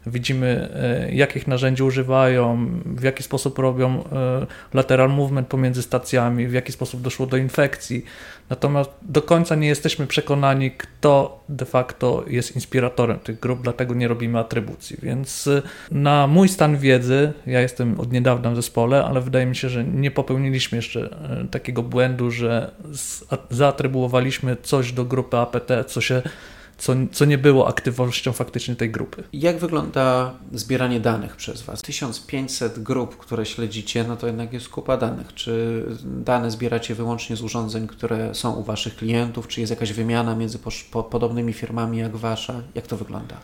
Widzimy 0.09 0.69
e, 0.73 1.11
jakich 1.11 1.47
narzędzi 1.47 1.83
używają, 1.83 2.69
w 2.85 3.03
jaki 3.03 3.23
sposób 3.23 3.59
robią 3.59 4.03
e, 4.03 4.47
lateral 4.73 5.09
movement 5.09 5.47
pomiędzy 5.47 5.81
stacjami, 5.81 6.47
w 6.47 6.53
jaki 6.53 6.71
sposób 6.71 7.01
doszło 7.01 7.25
do 7.25 7.37
infekcji. 7.37 8.05
Natomiast 8.49 8.91
do 9.01 9.21
końca 9.21 9.55
nie 9.55 9.67
jesteśmy 9.67 10.07
przekonani, 10.07 10.71
kto 10.71 11.43
de 11.49 11.65
facto 11.65 12.23
jest 12.27 12.55
inspiratorem 12.55 13.19
tych 13.19 13.39
grup, 13.39 13.61
dlatego 13.61 13.93
nie 13.93 14.07
robimy 14.07 14.39
atrybucji. 14.39 14.97
Więc 15.03 15.47
e, 15.47 15.61
na 15.91 16.27
mój 16.27 16.49
stan 16.49 16.77
wiedzy, 16.77 17.33
ja 17.45 17.61
jestem 17.61 17.99
od 17.99 18.11
niedawna 18.11 18.51
w 18.51 18.55
zespole, 18.55 19.05
ale 19.05 19.21
wydaje 19.21 19.45
mi 19.45 19.55
się, 19.55 19.69
że 19.69 19.83
nie 19.83 20.11
popełniliśmy 20.11 20.75
jeszcze 20.75 21.09
takiego 21.51 21.83
błędu, 21.83 22.31
że 22.31 22.71
zaatrybuowaliśmy 23.49 24.57
coś 24.63 24.91
do 24.91 25.05
grupy 25.05 25.37
APT, 25.37 25.71
co 25.87 26.01
się 26.01 26.21
co, 26.77 26.93
co 27.11 27.25
nie 27.25 27.37
było 27.37 27.67
aktywnością 27.67 28.33
faktycznie 28.33 28.75
tej 28.75 28.91
grupy. 28.91 29.23
Jak 29.33 29.59
wygląda 29.59 30.33
zbieranie 30.53 30.99
danych 30.99 31.35
przez 31.35 31.61
Was? 31.61 31.81
1500 31.81 32.79
grup, 32.83 33.17
które 33.17 33.45
śledzicie, 33.45 34.05
no 34.07 34.15
to 34.15 34.27
jednak 34.27 34.53
jest 34.53 34.69
kupa 34.69 34.97
danych. 34.97 35.33
Czy 35.33 35.83
dane 36.03 36.51
zbieracie 36.51 36.95
wyłącznie 36.95 37.35
z 37.35 37.41
urządzeń, 37.41 37.87
które 37.87 38.35
są 38.35 38.53
u 38.53 38.63
Waszych 38.63 38.95
klientów? 38.95 39.47
Czy 39.47 39.61
jest 39.61 39.69
jakaś 39.69 39.93
wymiana 39.93 40.35
między 40.35 40.59
po, 40.59 40.69
po, 40.91 41.03
podobnymi 41.03 41.53
firmami 41.53 41.97
jak 41.97 42.15
Wasza? 42.15 42.61
Jak 42.75 42.87
to 42.87 42.97
wygląda? 42.97 43.35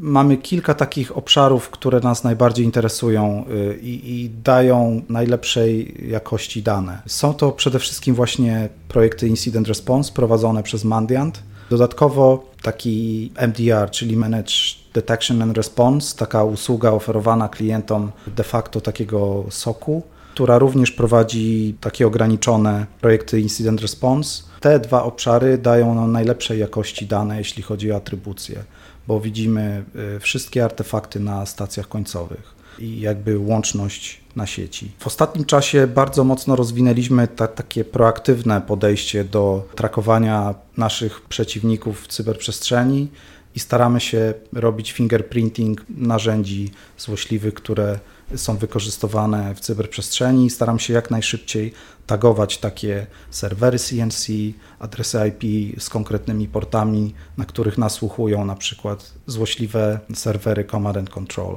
Mamy 0.00 0.36
kilka 0.36 0.74
takich 0.74 1.16
obszarów, 1.16 1.70
które 1.70 2.00
nas 2.00 2.24
najbardziej 2.24 2.64
interesują 2.64 3.44
y, 3.50 3.78
i, 3.82 4.22
i, 4.22 4.30
dają 4.30 5.02
najlepszej 5.08 5.94
jakości 6.10 6.62
dane. 6.62 7.02
Są 7.06 7.34
to 7.34 7.52
przede 7.52 7.78
wszystkim 7.78 8.14
właśnie 8.14 8.68
projekty 8.88 9.28
Incident 9.28 9.68
Response 9.68 10.12
prowadzone 10.12 10.62
przez 10.62 10.84
Mandiant. 10.84 11.42
Dodatkowo 11.70 12.49
taki 12.62 13.30
MDR, 13.48 13.90
czyli 13.90 14.16
Managed 14.16 14.76
Detection 14.94 15.42
and 15.42 15.56
Response, 15.56 16.16
taka 16.16 16.44
usługa 16.44 16.90
oferowana 16.92 17.48
klientom 17.48 18.12
de 18.36 18.44
facto 18.44 18.80
takiego 18.80 19.44
soku, 19.50 20.02
która 20.34 20.58
również 20.58 20.90
prowadzi 20.90 21.74
takie 21.80 22.06
ograniczone 22.06 22.86
projekty 23.00 23.40
Incident 23.40 23.80
Response. 23.80 24.42
Te 24.60 24.80
dwa 24.80 25.02
obszary 25.02 25.58
dają 25.58 25.94
nam 25.94 26.12
najlepszej 26.12 26.58
jakości 26.58 27.06
dane, 27.06 27.38
jeśli 27.38 27.62
chodzi 27.62 27.92
o 27.92 27.96
atrybucję, 27.96 28.64
bo 29.08 29.20
widzimy 29.20 29.84
y, 30.16 30.20
wszystkie 30.20 30.64
artefakty 30.64 31.20
na 31.20 31.46
stacjach 31.46 31.88
końcowych 31.88 32.59
i 32.80 33.00
jakby 33.00 33.38
łączność 33.38 34.20
na 34.36 34.46
sieci. 34.46 34.90
W 34.98 35.06
ostatnim 35.06 35.44
czasie 35.44 35.86
bardzo 35.86 36.24
mocno 36.24 36.56
rozwinęliśmy 36.56 37.28
ta, 37.28 37.48
takie 37.48 37.84
proaktywne 37.84 38.60
podejście 38.60 39.24
do 39.24 39.68
trakowania 39.74 40.54
naszych 40.76 41.20
przeciwników 41.20 42.02
w 42.02 42.06
cyberprzestrzeni 42.06 43.08
i 43.54 43.60
staramy 43.60 44.00
się 44.00 44.34
robić 44.52 44.92
fingerprinting 44.92 45.84
narzędzi 45.88 46.70
złośliwych, 46.98 47.54
które 47.54 47.98
są 48.36 48.56
wykorzystywane 48.56 49.54
w 49.54 49.60
cyberprzestrzeni. 49.60 50.50
Staram 50.50 50.78
się 50.78 50.92
jak 50.92 51.10
najszybciej 51.10 51.72
tagować 52.06 52.58
takie 52.58 53.06
serwery 53.30 53.78
CNC, 53.78 54.26
adresy 54.78 55.18
IP 55.28 55.74
z 55.82 55.88
konkretnymi 55.88 56.48
portami, 56.48 57.14
na 57.36 57.44
których 57.44 57.78
nasłuchują 57.78 58.44
na 58.44 58.56
przykład 58.56 59.12
złośliwe 59.26 60.00
serwery 60.14 60.64
Command 60.64 60.96
and 60.96 61.10
Control. 61.10 61.56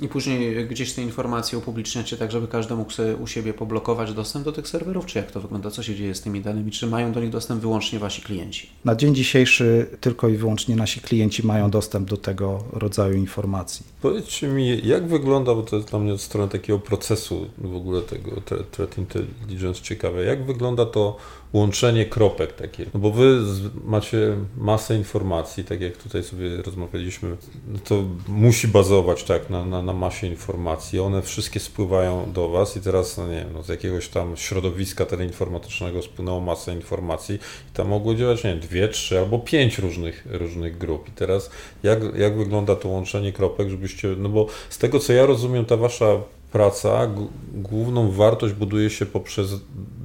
I 0.00 0.08
później 0.08 0.68
gdzieś 0.68 0.92
te 0.92 1.02
informacje 1.02 1.58
upubliczniacie 1.58 2.16
tak, 2.16 2.32
żeby 2.32 2.48
każdy 2.48 2.74
mógł 2.74 2.90
sobie 2.92 3.16
u 3.16 3.26
siebie 3.26 3.54
poblokować 3.54 4.12
dostęp 4.12 4.44
do 4.44 4.52
tych 4.52 4.68
serwerów, 4.68 5.06
czy 5.06 5.18
jak 5.18 5.30
to 5.30 5.40
wygląda? 5.40 5.70
Co 5.70 5.82
się 5.82 5.94
dzieje 5.94 6.14
z 6.14 6.20
tymi 6.20 6.40
danymi? 6.40 6.70
Czy 6.70 6.86
mają 6.86 7.12
do 7.12 7.20
nich 7.20 7.30
dostęp 7.30 7.60
wyłącznie 7.60 7.98
wasi 7.98 8.22
klienci? 8.22 8.70
Na 8.84 8.96
dzień 8.96 9.14
dzisiejszy 9.14 9.86
tylko 10.00 10.28
i 10.28 10.36
wyłącznie 10.36 10.76
nasi 10.76 11.00
klienci 11.00 11.46
mają 11.46 11.70
dostęp 11.70 12.10
do 12.10 12.16
tego 12.16 12.64
rodzaju 12.72 13.14
informacji. 13.14 13.86
Powiedzcie 14.02 14.48
mi, 14.48 14.86
jak 14.86 15.08
wygląda, 15.08 15.54
bo 15.54 15.62
to 15.62 15.76
jest 15.76 15.88
dla 15.88 15.98
mnie 15.98 16.12
od 16.12 16.20
strony 16.20 16.48
takiego 16.48 16.78
procesu 16.78 17.46
w 17.58 17.76
ogóle 17.76 18.02
tego 18.02 18.30
threat 18.70 18.98
intelligence 18.98 19.82
ciekawe, 19.82 20.24
jak 20.24 20.46
wygląda 20.46 20.86
to 20.86 21.16
łączenie 21.52 22.06
kropek 22.06 22.52
takie. 22.52 22.86
No 22.94 23.00
bo 23.00 23.10
wy 23.10 23.40
macie 23.84 24.36
masę 24.56 24.96
informacji, 24.96 25.64
tak 25.64 25.80
jak 25.80 25.96
tutaj 25.96 26.22
sobie 26.22 26.56
rozmawialiśmy, 26.56 27.36
to 27.84 28.04
musi 28.28 28.68
bazować 28.68 29.24
tak 29.24 29.50
na, 29.50 29.64
na, 29.64 29.82
na 29.82 29.92
masie 29.92 30.26
informacji. 30.26 31.00
One 31.00 31.22
wszystkie 31.22 31.60
spływają 31.60 32.32
do 32.32 32.48
was 32.48 32.76
i 32.76 32.80
teraz, 32.80 33.18
no 33.18 33.28
nie 33.28 33.36
wiem, 33.36 33.52
no 33.52 33.62
z 33.62 33.68
jakiegoś 33.68 34.08
tam 34.08 34.36
środowiska 34.36 35.06
teleinformatycznego 35.06 36.02
spłynęło 36.02 36.40
masę 36.40 36.74
informacji 36.74 37.34
i 37.70 37.74
tam 37.74 37.88
mogło 37.88 38.14
działać, 38.14 38.44
nie 38.44 38.50
wiem, 38.50 38.60
dwie, 38.60 38.88
trzy 38.88 39.18
albo 39.18 39.38
pięć 39.38 39.78
różnych, 39.78 40.26
różnych 40.30 40.78
grup. 40.78 41.08
I 41.08 41.12
teraz 41.12 41.50
jak, 41.82 41.98
jak 42.16 42.36
wygląda 42.36 42.76
to 42.76 42.88
łączenie 42.88 43.32
kropek, 43.32 43.70
żebyście, 43.70 44.08
no 44.18 44.28
bo 44.28 44.46
z 44.70 44.78
tego 44.78 44.98
co 44.98 45.12
ja 45.12 45.26
rozumiem, 45.26 45.64
ta 45.64 45.76
wasza 45.76 46.06
praca, 46.52 47.10
główną 47.54 48.10
wartość 48.10 48.54
buduje 48.54 48.90
się 48.90 49.06
poprzez 49.06 49.54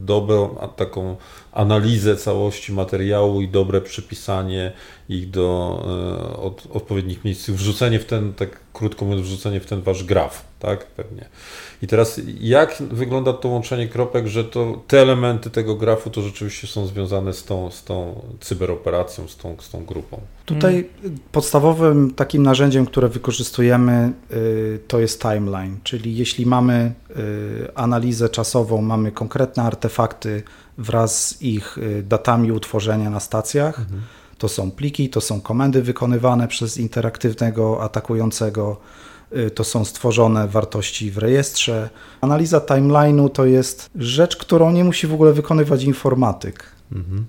dobrą 0.06 0.56
taką 0.76 1.16
analizę 1.56 2.16
całości 2.16 2.74
materiału 2.74 3.42
i 3.42 3.48
dobre 3.48 3.82
przypisanie 3.82 4.72
ich 5.10 5.30
do 5.30 5.80
e, 6.32 6.38
od, 6.38 6.68
odpowiednich 6.74 7.26
miejsc, 7.26 7.50
wrzucenie 7.50 8.00
w 8.00 8.06
ten, 8.06 8.34
tak 8.34 8.60
krótko 8.74 9.06
mówiąc, 9.06 9.28
wrzucenie 9.28 9.60
w 9.60 9.66
ten 9.66 9.82
wasz 9.82 10.04
graf, 10.04 10.46
tak? 10.60 10.86
Pewnie. 10.86 11.26
I 11.82 11.88
teraz 11.88 12.22
jak 12.40 12.84
wygląda 12.92 13.34
to 13.34 13.50
łączenie 13.50 13.88
kropek, 13.88 14.28
że 14.28 14.44
to 14.44 14.82
te 14.88 15.02
elementy 15.02 15.50
tego 15.50 15.76
grafu 15.76 16.10
to 16.10 16.22
rzeczywiście 16.22 16.68
są 16.68 16.88
związane 16.88 17.34
z 17.34 17.44
tą, 17.44 17.72
z 17.72 17.84
tą 17.84 18.22
cyberoperacją, 18.40 19.28
z 19.28 19.38
tą, 19.38 19.56
z 19.60 19.70
tą 19.70 19.86
grupą? 19.86 20.22
Tutaj 20.46 20.90
podstawowym 21.32 22.14
takim 22.14 22.44
narzędziem, 22.44 22.86
które 22.86 23.10
wykorzystujemy, 23.10 24.12
y, 24.32 24.80
to 24.88 25.00
jest 25.00 25.22
timeline, 25.22 25.78
czyli 25.84 26.18
jeśli 26.18 26.46
mamy 26.46 26.94
y, 27.10 27.76
analizę 27.76 28.30
czasową, 28.30 28.82
mamy 28.82 29.12
konkretne 29.12 29.64
artefakty 29.64 30.44
wraz 30.78 31.28
z 31.28 31.42
ich 31.42 31.78
y, 31.78 32.04
datami 32.04 32.52
utworzenia 32.52 33.10
na 33.10 33.20
stacjach, 33.20 33.80
mhm. 33.80 34.02
to 34.38 34.48
są 34.48 34.72
pliki, 34.72 35.10
to 35.10 35.22
są 35.22 35.42
komendy 35.42 35.82
wykonywane 35.82 36.48
przez 36.48 36.78
interaktywnego 36.78 37.84
atakującego, 37.84 38.78
to 39.56 39.64
są 39.64 39.86
stworzone 39.86 40.48
wartości 40.48 41.12
w 41.12 41.18
rejestrze. 41.18 41.90
Analiza 42.22 42.60
timeline'u 42.60 43.30
to 43.30 43.46
jest 43.46 43.90
rzecz, 43.96 44.38
którą 44.38 44.72
nie 44.72 44.84
musi 44.84 45.08
w 45.08 45.14
ogóle 45.14 45.34
wykonywać 45.34 45.84
informatyk. 45.84 46.64
Mhm 46.92 47.26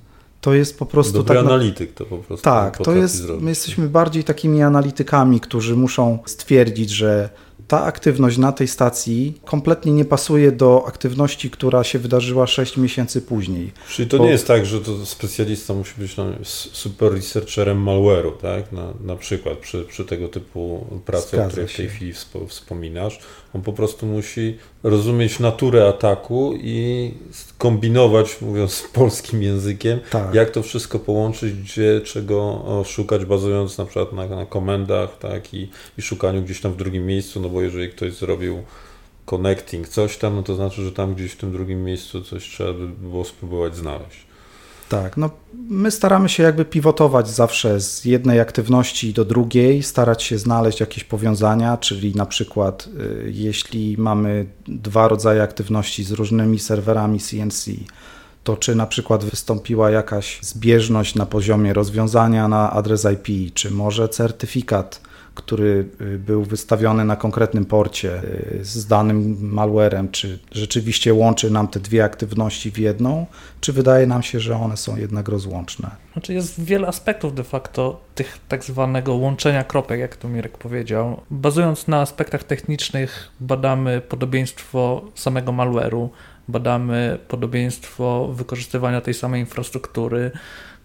to 0.46 0.54
jest 0.54 0.78
po 0.78 0.86
prostu 0.86 1.12
Dobry 1.12 1.36
tak. 1.36 1.46
analityk 1.46 1.92
to 1.92 2.04
po 2.04 2.18
prostu. 2.18 2.44
Tak, 2.44 2.78
to 2.78 2.92
jest. 2.92 3.14
Zrobić. 3.14 3.44
My 3.44 3.50
jesteśmy 3.50 3.88
bardziej 3.88 4.24
takimi 4.24 4.62
analitykami, 4.62 5.40
którzy 5.40 5.76
muszą 5.76 6.18
stwierdzić, 6.26 6.90
że 6.90 7.30
ta 7.68 7.84
aktywność 7.84 8.38
na 8.38 8.52
tej 8.52 8.68
stacji 8.68 9.40
kompletnie 9.44 9.92
nie 9.92 10.04
pasuje 10.04 10.52
do 10.52 10.84
aktywności, 10.86 11.50
która 11.50 11.84
się 11.84 11.98
wydarzyła 11.98 12.46
6 12.46 12.76
miesięcy 12.76 13.22
później. 13.22 13.72
Czyli 13.88 14.08
to 14.08 14.18
Bo... 14.18 14.24
nie 14.24 14.30
jest 14.30 14.46
tak, 14.46 14.66
że 14.66 14.80
to 14.80 15.06
specjalista 15.06 15.74
musi 15.74 15.92
być 15.98 16.16
no, 16.16 16.24
super 16.72 17.12
researcherem 17.12 17.84
malware'u, 17.84 18.32
tak? 18.32 18.72
Na, 18.72 18.92
na 19.04 19.16
przykład 19.16 19.58
przy, 19.58 19.84
przy 19.84 20.04
tego 20.04 20.28
typu 20.28 20.86
pracy, 21.04 21.28
Zgadza 21.28 21.44
o 21.46 21.48
której 21.48 21.68
w 21.68 21.76
tej 21.76 21.88
chwili 21.88 22.12
wspominasz. 22.48 23.18
On 23.56 23.62
po 23.62 23.72
prostu 23.72 24.06
musi 24.06 24.58
rozumieć 24.82 25.40
naturę 25.40 25.88
ataku 25.88 26.54
i 26.56 27.10
kombinować, 27.58 28.40
mówiąc 28.40 28.84
polskim 28.92 29.42
językiem, 29.42 30.00
tak. 30.10 30.34
jak 30.34 30.50
to 30.50 30.62
wszystko 30.62 30.98
połączyć, 30.98 31.54
gdzie 31.54 32.00
czego 32.00 32.64
szukać, 32.84 33.24
bazując 33.24 33.78
na 33.78 33.84
przykład 33.84 34.12
na, 34.12 34.26
na 34.26 34.46
komendach 34.46 35.18
tak, 35.18 35.54
i, 35.54 35.70
i 35.98 36.02
szukaniu 36.02 36.42
gdzieś 36.42 36.60
tam 36.60 36.72
w 36.72 36.76
drugim 36.76 37.06
miejscu, 37.06 37.40
no 37.40 37.48
bo 37.48 37.62
jeżeli 37.62 37.88
ktoś 37.88 38.12
zrobił 38.12 38.62
connecting 39.26 39.88
coś 39.88 40.16
tam, 40.16 40.36
no 40.36 40.42
to 40.42 40.54
znaczy, 40.54 40.84
że 40.84 40.92
tam 40.92 41.14
gdzieś 41.14 41.32
w 41.32 41.36
tym 41.36 41.52
drugim 41.52 41.84
miejscu 41.84 42.22
coś 42.22 42.48
trzeba 42.48 42.72
by 42.72 42.88
było 42.88 43.24
spróbować 43.24 43.76
znaleźć. 43.76 44.26
Tak, 44.88 45.16
no 45.16 45.30
my 45.68 45.90
staramy 45.90 46.28
się 46.28 46.42
jakby 46.42 46.64
pivotować 46.64 47.30
zawsze 47.30 47.80
z 47.80 48.04
jednej 48.04 48.40
aktywności 48.40 49.12
do 49.12 49.24
drugiej, 49.24 49.82
starać 49.82 50.22
się 50.22 50.38
znaleźć 50.38 50.80
jakieś 50.80 51.04
powiązania, 51.04 51.76
czyli 51.76 52.14
na 52.14 52.26
przykład 52.26 52.88
y, 53.00 53.30
jeśli 53.34 53.96
mamy 53.98 54.46
dwa 54.68 55.08
rodzaje 55.08 55.42
aktywności 55.42 56.04
z 56.04 56.12
różnymi 56.12 56.58
serwerami 56.58 57.20
CNC, 57.20 57.70
to 58.44 58.56
czy 58.56 58.74
na 58.74 58.86
przykład 58.86 59.24
wystąpiła 59.24 59.90
jakaś 59.90 60.38
zbieżność 60.42 61.14
na 61.14 61.26
poziomie 61.26 61.72
rozwiązania 61.72 62.48
na 62.48 62.70
adres 62.70 63.06
IP, 63.14 63.54
czy 63.54 63.70
może 63.70 64.08
certyfikat 64.08 65.00
który 65.36 65.88
y, 66.00 66.18
był 66.18 66.44
wystawiony 66.44 67.04
na 67.04 67.16
konkretnym 67.16 67.64
porcie 67.64 68.22
y, 68.60 68.64
z 68.64 68.86
danym 68.86 69.36
malwarem, 69.40 70.08
czy 70.10 70.38
rzeczywiście 70.52 71.14
łączy 71.14 71.50
nam 71.50 71.68
te 71.68 71.80
dwie 71.80 72.04
aktywności 72.04 72.70
w 72.70 72.78
jedną, 72.78 73.26
czy 73.60 73.72
wydaje 73.72 74.06
nam 74.06 74.22
się, 74.22 74.40
że 74.40 74.56
one 74.56 74.76
są 74.76 74.96
jednak 74.96 75.28
rozłączne. 75.28 75.90
Znaczy 76.12 76.34
jest 76.34 76.64
wiele 76.64 76.88
aspektów 76.88 77.34
de 77.34 77.44
facto 77.44 78.00
tych 78.14 78.38
tak 78.48 78.64
zwanego 78.64 79.14
łączenia 79.14 79.64
kropek, 79.64 80.00
jak 80.00 80.16
to 80.16 80.28
Mirek 80.28 80.58
powiedział. 80.58 81.20
Bazując 81.30 81.88
na 81.88 82.00
aspektach 82.00 82.44
technicznych 82.44 83.28
badamy 83.40 84.00
podobieństwo 84.00 85.04
samego 85.14 85.52
malware'u, 85.52 86.08
badamy 86.48 87.18
podobieństwo 87.28 88.28
wykorzystywania 88.32 89.00
tej 89.00 89.14
samej 89.14 89.40
infrastruktury, 89.40 90.30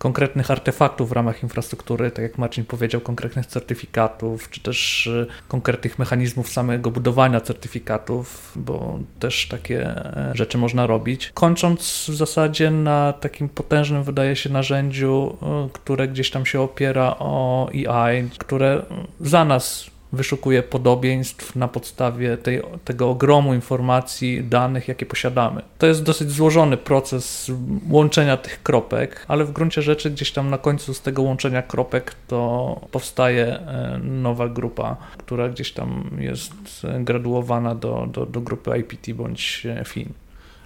konkretnych 0.02 0.52
artefaktów 0.52 1.10
w 1.10 1.12
ramach 1.12 1.44
infrastruktury, 1.44 2.12
tak 2.12 2.24
jak 2.24 2.38
Marcin 2.38 2.66
powiedział, 2.66 3.02
konkretnych 3.02 3.46
certyfikatów, 3.46 4.50
czy 4.50 4.62
też 4.62 5.08
y, 5.08 5.28
konkretnych 5.48 6.00
mechanizmów 6.00 6.50
samego 6.50 6.92
budowania 6.92 7.42
certyfikatów, 7.42 8.52
bo 8.56 9.00
też 9.20 9.48
takie 9.48 9.88
e, 9.88 10.32
rzeczy 10.36 10.58
można 10.58 10.88
robić. 10.88 11.32
Kończąc 11.34 12.06
w 12.10 12.16
zasadzie 12.16 12.72
na 12.72 13.14
takim 13.14 13.50
potężnym, 13.50 14.04
wydaje 14.04 14.36
się, 14.36 14.50
narzędziu, 14.50 15.38
y, 15.68 15.70
które 15.74 16.08
gdzieś 16.08 16.32
tam 16.32 16.46
się 16.46 16.62
opiera 16.62 17.16
o 17.20 17.70
AI, 17.70 18.30
które 18.38 18.86
za 19.20 19.46
nas 19.46 19.92
wyszukuje 20.14 20.64
podobieństw 20.64 21.56
na 21.56 21.68
podstawie 21.68 22.38
tej, 22.38 22.62
tego 22.86 23.10
ogromu 23.10 23.54
informacji, 23.54 24.44
danych, 24.44 24.88
jakie 24.88 25.06
posiadamy. 25.06 25.62
To 25.78 25.88
jest 25.88 26.04
dosyć 26.04 26.32
złożony 26.32 26.78
proces 26.78 27.52
łączenia 27.90 28.38
tych 28.38 28.64
kropek, 28.64 29.26
ale 29.28 29.46
w 29.46 29.52
gruncie 29.52 29.82
rzeczy 29.82 30.12
gdzieś 30.12 30.32
tam 30.32 30.50
na 30.50 30.58
końcu 30.58 30.94
z 30.94 31.02
tego 31.02 31.22
łączenia 31.22 31.62
kropek 31.62 32.16
to 32.28 32.82
powstaje 32.92 33.46
e, 33.46 34.00
nowa 34.04 34.50
grupa, 34.50 34.98
która 35.18 35.50
gdzieś 35.50 35.72
tam 35.72 36.12
jest 36.20 36.54
graduowana 37.00 37.76
do, 37.76 38.08
do, 38.12 38.26
do 38.26 38.42
grupy 38.42 38.78
IPT 38.78 39.14
bądź 39.14 39.68
FIN. 39.86 40.14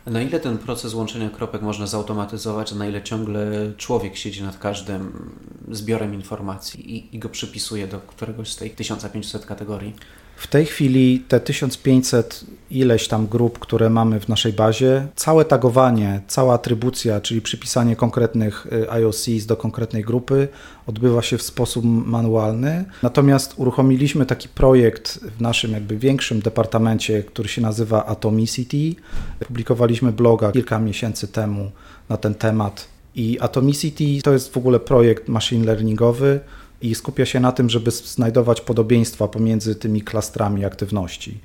Na 0.05 0.21
ile 0.21 0.39
ten 0.39 0.57
proces 0.57 0.93
łączenia 0.93 1.29
kropek 1.29 1.61
można 1.61 1.87
zautomatyzować, 1.87 2.71
a 2.71 2.75
na 2.75 2.87
ile 2.87 3.03
ciągle 3.03 3.71
człowiek 3.77 4.17
siedzi 4.17 4.43
nad 4.43 4.57
każdym 4.57 5.29
zbiorem 5.71 6.13
informacji 6.13 6.95
i, 6.95 7.15
i 7.15 7.19
go 7.19 7.29
przypisuje 7.29 7.87
do 7.87 7.99
któregoś 7.99 8.49
z 8.49 8.55
tych 8.55 8.75
1500 8.75 9.45
kategorii? 9.45 9.93
W 10.35 10.47
tej 10.47 10.65
chwili 10.65 11.23
te 11.27 11.39
1500 11.39 12.45
ileś 12.71 13.07
tam 13.07 13.27
grup, 13.27 13.59
które 13.59 13.89
mamy 13.89 14.19
w 14.19 14.27
naszej 14.27 14.53
bazie, 14.53 15.07
całe 15.15 15.45
tagowanie, 15.45 16.21
cała 16.27 16.53
atrybucja, 16.53 17.21
czyli 17.21 17.41
przypisanie 17.41 17.95
konkretnych 17.95 18.67
y, 18.73 18.91
IOCs 18.91 19.45
do 19.45 19.57
konkretnej 19.57 20.03
grupy 20.03 20.47
odbywa 20.87 21.21
się 21.21 21.37
w 21.37 21.41
sposób 21.41 21.85
manualny. 21.85 22.85
Natomiast 23.03 23.53
uruchomiliśmy 23.57 24.25
taki 24.25 24.49
projekt 24.49 25.19
w 25.37 25.41
naszym 25.41 25.71
jakby 25.71 25.97
większym 25.97 26.39
departamencie, 26.39 27.23
który 27.23 27.49
się 27.49 27.61
nazywa 27.61 28.05
Atomicity. 28.05 29.01
Publikowaliśmy 29.47 30.11
bloga 30.11 30.51
kilka 30.51 30.79
miesięcy 30.79 31.27
temu 31.27 31.71
na 32.09 32.17
ten 32.17 32.35
temat 32.35 32.87
i 33.15 33.39
Atomicity 33.39 34.21
to 34.23 34.33
jest 34.33 34.53
w 34.53 34.57
ogóle 34.57 34.79
projekt 34.79 35.27
machine 35.27 35.65
learningowy, 35.65 36.39
i 36.85 36.95
skupia 36.95 37.25
się 37.25 37.39
na 37.39 37.51
tym, 37.51 37.69
żeby 37.69 37.91
znajdować 37.91 38.61
podobieństwa 38.61 39.27
pomiędzy 39.27 39.75
tymi 39.75 40.01
klastrami 40.01 40.65
aktywności. 40.65 41.37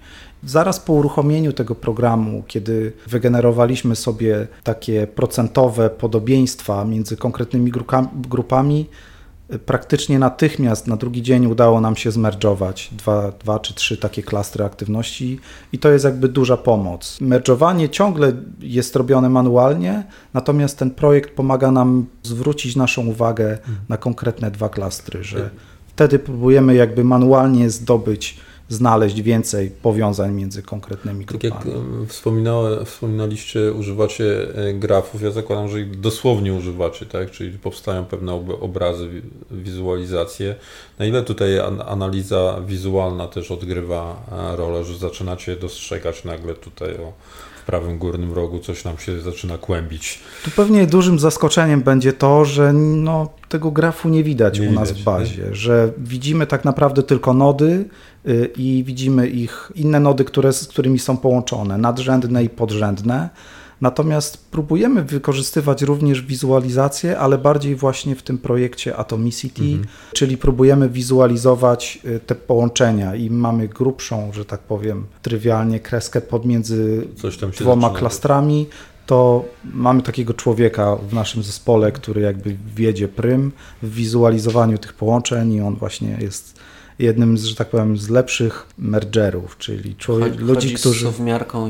Zaraz 0.44 0.80
po 0.80 0.92
uruchomieniu 0.92 1.52
tego 1.52 1.74
programu, 1.74 2.42
kiedy 2.46 2.92
wygenerowaliśmy 3.06 3.96
sobie 3.96 4.46
takie 4.64 5.06
procentowe 5.06 5.90
podobieństwa 5.90 6.84
między 6.84 7.16
konkretnymi 7.16 7.72
grupami, 8.14 8.86
praktycznie 9.58 10.18
natychmiast 10.18 10.86
na 10.86 10.96
drugi 10.96 11.22
dzień 11.22 11.46
udało 11.46 11.80
nam 11.80 11.96
się 11.96 12.10
zmerdżować 12.10 12.90
dwa, 12.92 13.32
dwa 13.32 13.58
czy 13.58 13.74
trzy 13.74 13.96
takie 13.96 14.22
klastry 14.22 14.64
aktywności 14.64 15.40
i 15.72 15.78
to 15.78 15.90
jest 15.90 16.04
jakby 16.04 16.28
duża 16.28 16.56
pomoc. 16.56 17.18
Merdżowanie 17.20 17.88
ciągle 17.88 18.32
jest 18.60 18.96
robione 18.96 19.28
manualnie, 19.28 20.04
natomiast 20.34 20.78
ten 20.78 20.90
projekt 20.90 21.34
pomaga 21.34 21.70
nam 21.70 22.06
zwrócić 22.22 22.76
naszą 22.76 23.06
uwagę 23.06 23.58
na 23.88 23.96
konkretne 23.96 24.50
dwa 24.50 24.68
klastry, 24.68 25.24
że 25.24 25.50
wtedy 25.86 26.18
próbujemy 26.18 26.74
jakby 26.74 27.04
manualnie 27.04 27.70
zdobyć 27.70 28.40
znaleźć 28.70 29.22
więcej 29.22 29.70
powiązań 29.70 30.32
między 30.32 30.62
konkretnymi 30.62 31.24
grupami. 31.24 31.52
Tak 31.52 31.64
jak 31.66 31.74
wspominaliście, 32.84 33.72
używacie 33.72 34.54
e, 34.54 34.74
grafów, 34.74 35.22
ja 35.22 35.30
zakładam, 35.30 35.68
że 35.68 35.80
ich 35.80 36.00
dosłownie 36.00 36.54
używacie, 36.54 37.06
tak? 37.06 37.30
czyli 37.30 37.58
powstają 37.58 38.04
pewne 38.04 38.32
obrazy, 38.60 39.22
wizualizacje. 39.50 40.54
Na 40.98 41.06
ile 41.06 41.22
tutaj 41.22 41.58
analiza 41.86 42.60
wizualna 42.66 43.28
też 43.28 43.50
odgrywa 43.50 44.22
e, 44.32 44.56
rolę, 44.56 44.84
że 44.84 44.98
zaczynacie 44.98 45.56
dostrzegać 45.56 46.24
nagle 46.24 46.54
tutaj 46.54 46.94
o 46.94 47.12
w 47.60 47.64
prawym 47.64 47.98
górnym 47.98 48.32
rogu 48.32 48.58
coś 48.58 48.84
nam 48.84 48.98
się 48.98 49.20
zaczyna 49.20 49.58
kłębić. 49.58 50.18
Tu 50.44 50.50
pewnie 50.50 50.86
dużym 50.86 51.18
zaskoczeniem 51.18 51.82
będzie 51.82 52.12
to, 52.12 52.44
że 52.44 52.72
no, 52.72 53.28
tego 53.48 53.70
grafu 53.70 54.08
nie 54.08 54.24
widać 54.24 54.60
nie 54.60 54.68
u 54.68 54.72
nas 54.72 54.88
widać, 54.88 55.02
w 55.02 55.04
bazie, 55.04 55.42
nie? 55.42 55.54
że 55.54 55.92
widzimy 55.98 56.46
tak 56.46 56.64
naprawdę 56.64 57.02
tylko 57.02 57.34
nody 57.34 57.84
y, 58.28 58.50
i 58.56 58.84
widzimy 58.86 59.28
ich 59.28 59.72
inne 59.74 60.00
nody, 60.00 60.24
które, 60.24 60.52
z 60.52 60.66
którymi 60.66 60.98
są 60.98 61.16
połączone, 61.16 61.78
nadrzędne 61.78 62.44
i 62.44 62.48
podrzędne. 62.48 63.30
Natomiast 63.80 64.50
próbujemy 64.50 65.04
wykorzystywać 65.04 65.82
również 65.82 66.22
wizualizację, 66.22 67.18
ale 67.18 67.38
bardziej 67.38 67.76
właśnie 67.76 68.16
w 68.16 68.22
tym 68.22 68.38
projekcie 68.38 68.96
Atomicity, 68.96 69.62
mhm. 69.62 69.84
czyli 70.12 70.36
próbujemy 70.36 70.88
wizualizować 70.88 71.98
y, 72.04 72.20
te 72.20 72.34
połączenia 72.34 73.14
i 73.14 73.30
mamy 73.30 73.68
grubszą, 73.68 74.32
że 74.32 74.44
tak 74.44 74.60
powiem, 74.60 75.06
trywialnie 75.22 75.80
kreskę 75.80 76.20
pomiędzy 76.20 77.08
dwoma 77.58 77.88
zaczyna. 77.88 77.98
klastrami 77.98 78.66
to 79.06 79.44
mamy 79.64 80.02
takiego 80.02 80.34
człowieka 80.34 80.96
w 80.96 81.14
naszym 81.14 81.42
zespole, 81.42 81.92
który 81.92 82.20
jakby 82.20 82.56
wiedzie 82.76 83.08
prym 83.08 83.52
w 83.82 83.94
wizualizowaniu 83.94 84.78
tych 84.78 84.92
połączeń 84.92 85.52
i 85.52 85.60
on 85.60 85.76
właśnie 85.76 86.18
jest 86.20 86.59
jednym 87.00 87.38
z, 87.38 87.44
że 87.44 87.54
tak 87.54 87.70
powiem, 87.70 87.98
z 87.98 88.08
lepszych 88.08 88.66
mergerów, 88.78 89.58
czyli 89.58 89.96
człowiek, 89.96 90.32
Chodzi, 90.32 90.44
ludzi, 90.44 90.74
którzy 90.74 91.06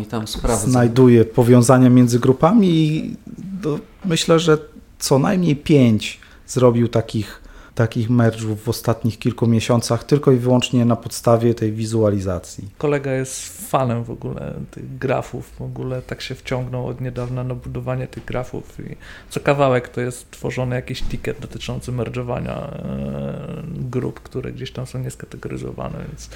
i 0.02 0.06
tam 0.06 0.24
znajduje 0.66 1.24
powiązania 1.24 1.90
między 1.90 2.18
grupami 2.18 2.68
i 2.68 3.16
do, 3.62 3.78
myślę, 4.04 4.38
że 4.38 4.58
co 4.98 5.18
najmniej 5.18 5.56
pięć 5.56 6.20
zrobił 6.46 6.88
takich 6.88 7.39
takich 7.80 8.10
merge'ów 8.10 8.56
w 8.56 8.68
ostatnich 8.68 9.18
kilku 9.18 9.46
miesiącach 9.46 10.04
tylko 10.04 10.32
i 10.32 10.36
wyłącznie 10.36 10.84
na 10.84 10.96
podstawie 10.96 11.54
tej 11.54 11.72
wizualizacji. 11.72 12.68
Kolega 12.78 13.12
jest 13.12 13.70
fanem 13.70 14.04
w 14.04 14.10
ogóle 14.10 14.54
tych 14.70 14.98
grafów, 14.98 15.52
w 15.58 15.62
ogóle 15.62 16.02
tak 16.02 16.20
się 16.22 16.34
wciągnął 16.34 16.86
od 16.86 17.00
niedawna 17.00 17.44
na 17.44 17.54
budowanie 17.54 18.06
tych 18.06 18.24
grafów 18.24 18.80
i 18.80 18.96
co 19.30 19.40
kawałek 19.40 19.88
to 19.88 20.00
jest 20.00 20.30
tworzony 20.30 20.76
jakiś 20.76 21.02
ticket 21.02 21.40
dotyczący 21.40 21.92
merge'owania 21.92 22.56
e, 22.56 23.62
grup, 23.74 24.20
które 24.20 24.52
gdzieś 24.52 24.72
tam 24.72 24.86
są 24.86 24.98
nieskategoryzowane, 24.98 25.98
więc 26.08 26.30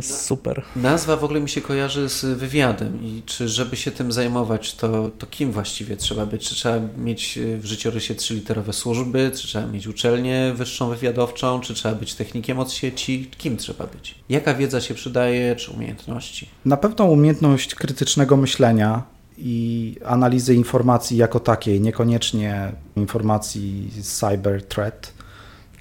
super. 0.00 0.62
Nazwa 0.76 1.16
w 1.16 1.24
ogóle 1.24 1.40
mi 1.40 1.48
się 1.48 1.60
kojarzy 1.60 2.08
z 2.08 2.24
wywiadem 2.24 3.04
i 3.04 3.22
czy 3.26 3.48
żeby 3.48 3.76
się 3.76 3.90
tym 3.90 4.12
zajmować, 4.12 4.74
to, 4.74 5.10
to 5.18 5.26
kim 5.26 5.52
właściwie 5.52 5.96
trzeba 5.96 6.26
być? 6.26 6.48
Czy 6.48 6.54
trzeba 6.54 6.80
mieć 6.98 7.38
w 7.58 7.64
życiorysie 7.64 8.14
trzyliterowe 8.14 8.72
służby, 8.72 9.30
czy 9.34 9.46
trzeba 9.46 9.66
mieć 9.66 9.86
uczelnię 9.86 10.52
wyższą 10.56 10.88
wywiadowczą, 10.88 11.60
czy 11.60 11.74
trzeba 11.74 11.94
być 11.94 12.14
technikiem 12.14 12.58
od 12.58 12.72
sieci? 12.72 13.30
Kim 13.38 13.56
trzeba 13.56 13.86
być? 13.86 14.14
Jaka 14.28 14.54
wiedza 14.54 14.80
się 14.80 14.94
przydaje, 14.94 15.56
czy 15.56 15.70
umiejętności? 15.70 16.48
Na 16.64 16.76
pewno 16.76 17.04
umiejętność 17.04 17.74
krytycznego 17.74 18.36
myślenia 18.36 19.02
i 19.38 19.96
analizy 20.04 20.54
informacji 20.54 21.16
jako 21.16 21.40
takiej, 21.40 21.80
niekoniecznie 21.80 22.72
informacji 22.96 23.90
cyber 24.02 24.64
threat 24.64 25.12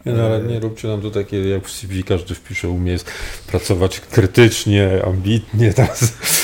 nie, 0.05 0.13
no, 0.13 0.23
ale 0.23 0.41
nie 0.43 0.59
róbcie 0.59 0.87
nam 0.87 1.01
tu 1.01 1.11
takie, 1.11 1.49
jak 1.49 1.67
w 1.67 1.71
CV 1.71 2.03
każdy 2.03 2.35
wpisze, 2.35 2.69
umie 2.69 2.97
pracować 3.47 3.99
krytycznie, 3.99 5.05
ambitnie, 5.05 5.73
tam 5.73 5.87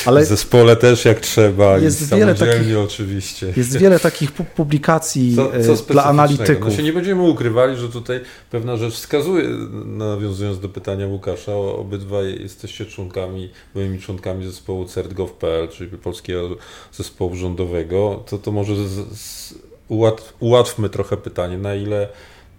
ale 0.05 0.21
w 0.23 0.25
zespole 0.25 0.75
też 0.75 1.05
jak 1.05 1.19
trzeba 1.19 1.77
jest 1.77 2.01
i 2.01 2.05
wiele 2.05 2.35
takich, 2.35 2.77
oczywiście. 2.77 3.53
Jest 3.57 3.77
wiele 3.77 3.99
takich 3.99 4.31
publikacji 4.31 5.35
co, 5.35 5.51
co 5.65 5.83
e, 5.83 5.93
dla 5.93 6.03
analityków. 6.03 6.67
No 6.67 6.77
się 6.77 6.83
nie 6.83 6.93
będziemy 6.93 7.21
ukrywali, 7.21 7.77
że 7.77 7.89
tutaj 7.89 8.21
pewna 8.51 8.77
rzecz 8.77 8.93
wskazuje, 8.93 9.49
nawiązując 9.85 10.59
do 10.59 10.69
pytania 10.69 11.07
Łukasza, 11.07 11.55
obydwaj 11.55 12.41
jesteście 12.41 12.85
członkami, 12.85 13.49
byłymi 13.73 13.99
członkami 13.99 14.45
zespołu 14.45 14.85
CERT.gov.pl, 14.85 15.67
czyli 15.67 15.97
Polskiego 15.97 16.49
Zespołu 16.91 17.35
Rządowego, 17.35 18.23
to 18.29 18.37
to 18.37 18.51
może 18.51 18.75
z, 18.75 19.19
z, 19.19 19.53
ułatw, 19.87 20.33
ułatwmy 20.39 20.89
trochę 20.89 21.17
pytanie, 21.17 21.57
na 21.57 21.75
ile 21.75 22.07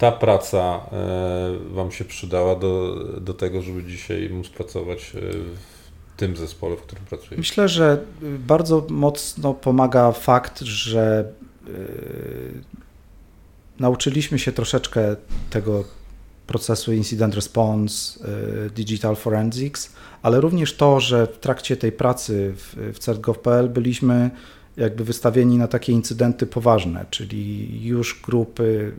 ta 0.03 0.12
praca 0.12 0.81
e, 0.93 1.75
Wam 1.75 1.93
się 1.93 2.05
przydała 2.05 2.57
do, 2.57 3.05
do 3.21 3.35
tego, 3.35 3.62
żeby 3.62 3.85
dzisiaj 3.85 4.31
móc 4.31 4.49
pracować 4.49 5.01
e, 5.01 5.21
w 5.21 6.17
tym 6.17 6.37
zespole, 6.37 6.77
w 6.77 6.83
którym 6.83 7.05
pracujecie? 7.05 7.37
Myślę, 7.37 7.69
że 7.69 8.05
bardzo 8.38 8.87
mocno 8.91 9.55
pomaga 9.55 10.12
fakt, 10.12 10.61
że 10.61 11.25
e, 11.67 11.71
nauczyliśmy 13.79 14.38
się 14.38 14.53
troszeczkę 14.53 15.17
tego 15.51 15.85
procesu 16.47 16.93
incident 16.93 17.35
response, 17.35 18.29
digital 18.75 19.17
forensics, 19.17 19.93
ale 20.23 20.41
również 20.41 20.77
to, 20.77 21.01
że 21.01 21.27
w 21.27 21.38
trakcie 21.38 21.77
tej 21.77 21.93
pracy 21.93 22.55
w, 22.57 22.93
w 22.95 22.99
CERT.gov.pl 22.99 23.69
byliśmy 23.69 24.31
jakby 24.77 25.05
wystawieni 25.05 25.59
na 25.59 25.69
takie 25.69 25.93
incydenty 25.93 26.47
poważne, 26.47 27.07
czyli 27.11 27.69
już 27.87 28.21
grupy 28.23 28.93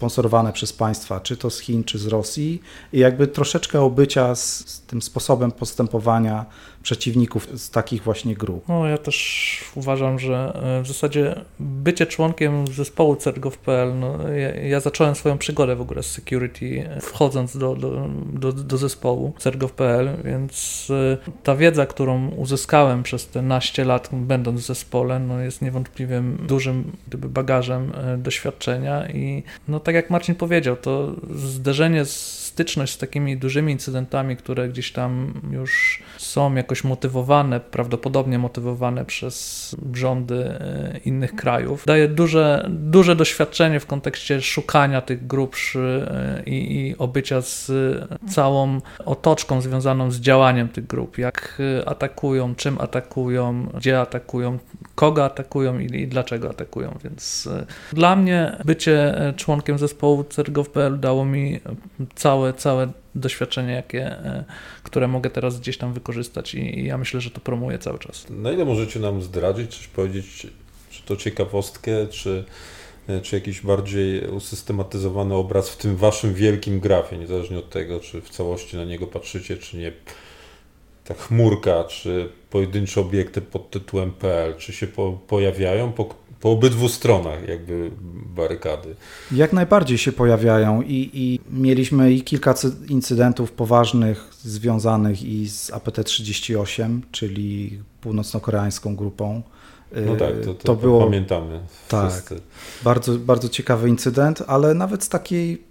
sponsorowane 0.00 0.52
przez 0.52 0.72
państwa, 0.72 1.20
czy 1.20 1.36
to 1.36 1.50
z 1.50 1.60
Chin, 1.60 1.84
czy 1.84 1.98
z 1.98 2.06
Rosji, 2.06 2.62
i 2.92 2.98
jakby 2.98 3.26
troszeczkę 3.26 3.80
obycia 3.80 4.34
z, 4.34 4.68
z 4.68 4.80
tym 4.80 5.02
sposobem 5.02 5.52
postępowania 5.52 6.46
przeciwników 6.82 7.48
z 7.60 7.70
takich 7.70 8.02
właśnie 8.02 8.34
grup. 8.34 8.64
No, 8.68 8.86
ja 8.86 8.98
też 8.98 9.64
uważam, 9.74 10.18
że 10.18 10.60
e, 10.78 10.82
w 10.82 10.86
zasadzie 10.86 11.34
bycie 11.60 12.06
członkiem 12.06 12.66
zespołu 12.66 13.16
CERGOW.pl, 13.16 13.98
no, 13.98 14.28
ja, 14.28 14.54
ja, 14.54 14.80
zacząłem 14.80 15.14
swoją 15.14 15.38
przygodę 15.38 15.76
w 15.76 15.80
ogóle 15.80 16.02
z 16.02 16.10
security, 16.10 16.88
e, 16.88 17.00
wchodząc 17.00 17.56
do, 17.56 17.76
do, 17.76 18.08
do, 18.32 18.52
do 18.52 18.76
zespołu 18.76 19.32
CERGOW.pl, 19.38 20.16
więc 20.24 20.88
e, 20.90 21.32
ta 21.42 21.56
wiedza, 21.56 21.86
którą 21.86 22.28
uzyskałem 22.28 23.02
przez 23.02 23.26
te 23.26 23.42
naście 23.42 23.84
lat, 23.84 24.08
będąc 24.12 24.60
w 24.60 24.66
zespole, 24.66 25.18
no, 25.18 25.40
jest 25.40 25.62
niewątpliwie 25.62 26.22
dużym 26.46 26.92
gdyby, 27.08 27.28
bagażem 27.28 27.92
doświadczenia 28.18 29.08
i 29.08 29.42
no, 29.68 29.80
tak 29.80 29.94
jak 29.94 30.10
Marcin 30.10 30.34
powiedział, 30.34 30.76
to 30.76 31.12
zderzenie 31.34 32.04
z 32.04 32.39
styczność 32.50 32.92
z 32.92 32.98
takimi 32.98 33.36
dużymi 33.36 33.72
incydentami, 33.72 34.36
które 34.36 34.68
gdzieś 34.68 34.92
tam 34.92 35.40
już 35.50 36.02
są 36.18 36.54
jakoś 36.54 36.84
motywowane, 36.84 37.60
prawdopodobnie 37.60 38.38
motywowane 38.38 39.04
przez 39.04 39.76
rządy 39.94 40.44
e, 40.44 41.00
innych 41.04 41.34
krajów, 41.34 41.84
daje 41.86 42.08
duże, 42.08 42.66
duże 42.68 43.16
doświadczenie 43.16 43.80
w 43.80 43.86
kontekście 43.86 44.42
szukania 44.42 45.00
tych 45.00 45.26
grubszy 45.26 46.06
e, 46.10 46.42
i, 46.46 46.88
i 46.88 46.98
obycia 46.98 47.40
z 47.40 47.72
całą 48.30 48.80
otoczką 49.04 49.60
związaną 49.60 50.10
z 50.10 50.20
działaniem 50.20 50.68
tych 50.68 50.86
grup, 50.86 51.18
jak 51.18 51.62
e, 51.80 51.88
atakują, 51.88 52.54
czym 52.54 52.80
atakują, 52.80 53.66
gdzie 53.74 54.00
atakują, 54.00 54.58
kogo 54.94 55.24
atakują 55.24 55.78
i, 55.78 55.84
i 55.96 56.08
dlaczego 56.08 56.50
atakują, 56.50 56.98
więc 57.04 57.48
dla 57.92 58.16
mnie 58.16 58.56
bycie 58.64 59.14
członkiem 59.36 59.78
zespołu 59.78 60.24
CERGOW.pl 60.24 61.00
dało 61.00 61.24
mi 61.24 61.60
całe 62.14 62.52
całe, 62.54 62.88
doświadczenie, 63.14 63.72
jakie, 63.72 64.06
e, 64.06 64.44
które 64.82 65.08
mogę 65.08 65.30
teraz 65.30 65.60
gdzieś 65.60 65.78
tam 65.78 65.92
wykorzystać 65.92 66.54
i, 66.54 66.84
ja 66.84 66.98
myślę, 66.98 67.20
że 67.20 67.30
to 67.30 67.40
promuję 67.40 67.78
cały 67.78 67.98
czas. 67.98 68.26
Na 68.30 68.52
ile 68.52 68.64
możecie 68.64 69.00
nam 69.00 69.22
zdradzić, 69.22 69.76
coś 69.76 69.86
powiedzieć, 69.86 70.46
czy 70.90 71.02
to 71.02 71.16
ciekawostkę, 71.16 72.06
czy, 72.06 72.44
e, 73.08 73.20
czy 73.20 73.36
jakiś 73.36 73.60
bardziej 73.60 74.26
usystematyzowany 74.26 75.34
obraz 75.34 75.70
w 75.70 75.76
tym 75.76 75.96
waszym 75.96 76.34
wielkim 76.34 76.80
grafie, 76.80 77.18
niezależnie 77.18 77.58
od 77.58 77.70
tego, 77.70 78.00
czy 78.00 78.20
w 78.20 78.30
całości 78.30 78.76
na 78.76 78.84
niego 78.84 79.06
patrzycie, 79.06 79.56
czy 79.56 79.76
nie 79.76 79.92
ta 81.14 81.22
chmurka, 81.22 81.84
czy 81.84 82.28
pojedyncze 82.50 83.00
obiekty 83.00 83.40
pod 83.40 83.70
tytułem 83.70 84.10
PL, 84.10 84.56
czy 84.56 84.72
się 84.72 84.86
po, 84.86 85.18
pojawiają, 85.26 85.92
po, 85.92 86.14
po 86.40 86.50
obydwu 86.50 86.88
stronach 86.88 87.48
jakby 87.48 87.90
barykady. 88.36 88.94
Jak 89.32 89.52
najbardziej 89.52 89.98
się 89.98 90.12
pojawiają 90.12 90.82
i, 90.82 91.10
i 91.12 91.40
mieliśmy 91.50 92.12
i 92.12 92.22
kilka 92.22 92.54
incydentów 92.88 93.52
poważnych 93.52 94.30
związanych 94.42 95.22
i 95.22 95.48
z 95.48 95.70
APT-38, 95.70 97.00
czyli 97.12 97.78
północno-koreańską 98.00 98.96
grupą. 98.96 99.42
No 100.06 100.16
tak, 100.16 100.40
to, 100.44 100.54
to, 100.54 100.64
to 100.64 100.76
było, 100.76 101.04
pamiętamy. 101.04 101.60
Tak, 101.88 102.34
bardzo, 102.84 103.18
bardzo 103.18 103.48
ciekawy 103.48 103.88
incydent, 103.88 104.42
ale 104.46 104.74
nawet 104.74 105.04
z 105.04 105.08
takiej, 105.08 105.62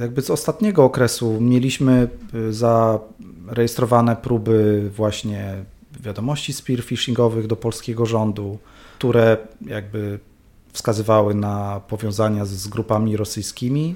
jakby 0.00 0.22
z 0.22 0.30
ostatniego 0.30 0.84
okresu 0.84 1.40
mieliśmy 1.40 2.08
y, 2.34 2.52
zarejestrowane 3.48 4.16
próby 4.16 4.90
właśnie 4.96 5.54
wiadomości 6.00 6.52
spearfishingowych 6.52 7.46
do 7.46 7.56
polskiego 7.56 8.06
rządu, 8.06 8.58
które 8.98 9.36
jakby 9.66 10.18
wskazywały 10.72 11.34
na 11.34 11.80
powiązania 11.88 12.44
z, 12.44 12.50
z 12.50 12.68
grupami 12.68 13.16
rosyjskimi. 13.16 13.94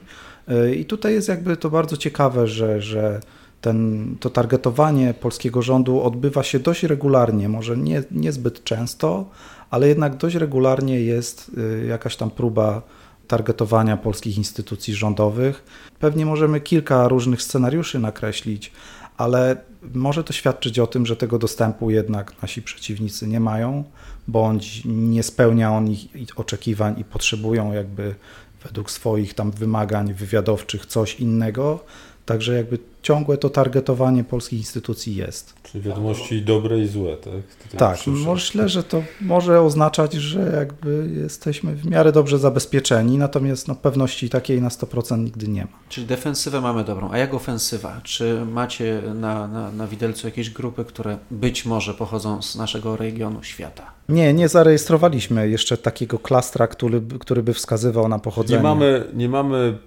Y, 0.50 0.74
I 0.74 0.84
tutaj 0.84 1.14
jest 1.14 1.28
jakby 1.28 1.56
to 1.56 1.70
bardzo 1.70 1.96
ciekawe, 1.96 2.46
że, 2.46 2.82
że 2.82 3.20
ten, 3.60 4.16
to 4.20 4.30
targetowanie 4.30 5.14
polskiego 5.14 5.62
rządu 5.62 6.02
odbywa 6.02 6.42
się 6.42 6.58
dość 6.58 6.82
regularnie, 6.82 7.48
może 7.48 7.76
nie, 7.76 8.02
niezbyt 8.10 8.64
często, 8.64 9.30
ale 9.70 9.88
jednak 9.88 10.16
dość 10.16 10.36
regularnie 10.36 11.00
jest 11.00 11.50
y, 11.82 11.86
jakaś 11.86 12.16
tam 12.16 12.30
próba 12.30 12.82
targetowania 13.28 13.96
polskich 13.96 14.38
instytucji 14.38 14.94
rządowych. 14.94 15.64
Pewnie 15.98 16.26
możemy 16.26 16.60
kilka 16.60 17.08
różnych 17.08 17.42
scenariuszy 17.42 17.98
nakreślić, 17.98 18.72
ale 19.20 19.56
może 19.94 20.24
to 20.24 20.32
świadczyć 20.32 20.78
o 20.78 20.86
tym, 20.86 21.06
że 21.06 21.16
tego 21.16 21.38
dostępu 21.38 21.90
jednak 21.90 22.42
nasi 22.42 22.62
przeciwnicy 22.62 23.26
nie 23.26 23.40
mają, 23.40 23.84
bądź 24.28 24.82
nie 24.84 25.22
spełnia 25.22 25.72
on 25.72 25.90
ich 26.14 26.40
oczekiwań 26.40 27.00
i 27.00 27.04
potrzebują 27.04 27.72
jakby 27.72 28.14
według 28.62 28.90
swoich 28.90 29.34
tam 29.34 29.50
wymagań 29.50 30.14
wywiadowczych 30.14 30.86
coś 30.86 31.20
innego. 31.20 31.84
Także 32.26 32.54
jakby 32.54 32.78
ciągłe 33.02 33.38
to 33.38 33.50
targetowanie 33.50 34.24
polskich 34.24 34.58
instytucji 34.58 35.16
jest. 35.16 35.54
Czyli 35.62 35.84
wiadomości 35.84 36.42
dobre 36.42 36.78
i 36.78 36.86
złe, 36.86 37.16
tak? 37.16 37.78
tak, 37.78 37.98
myślę, 38.06 38.68
że 38.68 38.82
to 38.82 39.02
może 39.20 39.60
oznaczać, 39.60 40.12
że 40.12 40.52
jakby 40.56 41.10
jesteśmy 41.16 41.74
w 41.74 41.86
miarę 41.86 42.12
dobrze 42.12 42.38
zabezpieczeni, 42.38 43.18
natomiast 43.18 43.68
no, 43.68 43.74
pewności 43.74 44.30
takiej 44.30 44.62
na 44.62 44.68
100% 44.68 45.18
nigdy 45.18 45.48
nie 45.48 45.62
ma. 45.62 45.78
Czyli 45.88 46.06
defensywę 46.06 46.60
mamy 46.60 46.84
dobrą, 46.84 47.10
a 47.10 47.18
jak 47.18 47.34
ofensywa? 47.34 48.00
Czy 48.02 48.44
macie 48.46 49.02
na, 49.14 49.48
na, 49.48 49.72
na 49.72 49.86
widelcu 49.86 50.26
jakieś 50.26 50.50
grupy, 50.50 50.84
które 50.84 51.18
być 51.30 51.66
może 51.66 51.94
pochodzą 51.94 52.42
z 52.42 52.56
naszego 52.56 52.96
regionu 52.96 53.42
świata? 53.42 53.82
Nie, 54.08 54.34
nie 54.34 54.48
zarejestrowaliśmy 54.48 55.48
jeszcze 55.48 55.76
takiego 55.76 56.18
klastra, 56.18 56.66
który, 56.66 57.02
który 57.20 57.42
by 57.42 57.54
wskazywał 57.54 58.08
na 58.08 58.18
pochodzenie. 58.18 58.56
Nie 58.56 58.62
mamy, 58.62 59.04
nie 59.14 59.28
mamy 59.28 59.78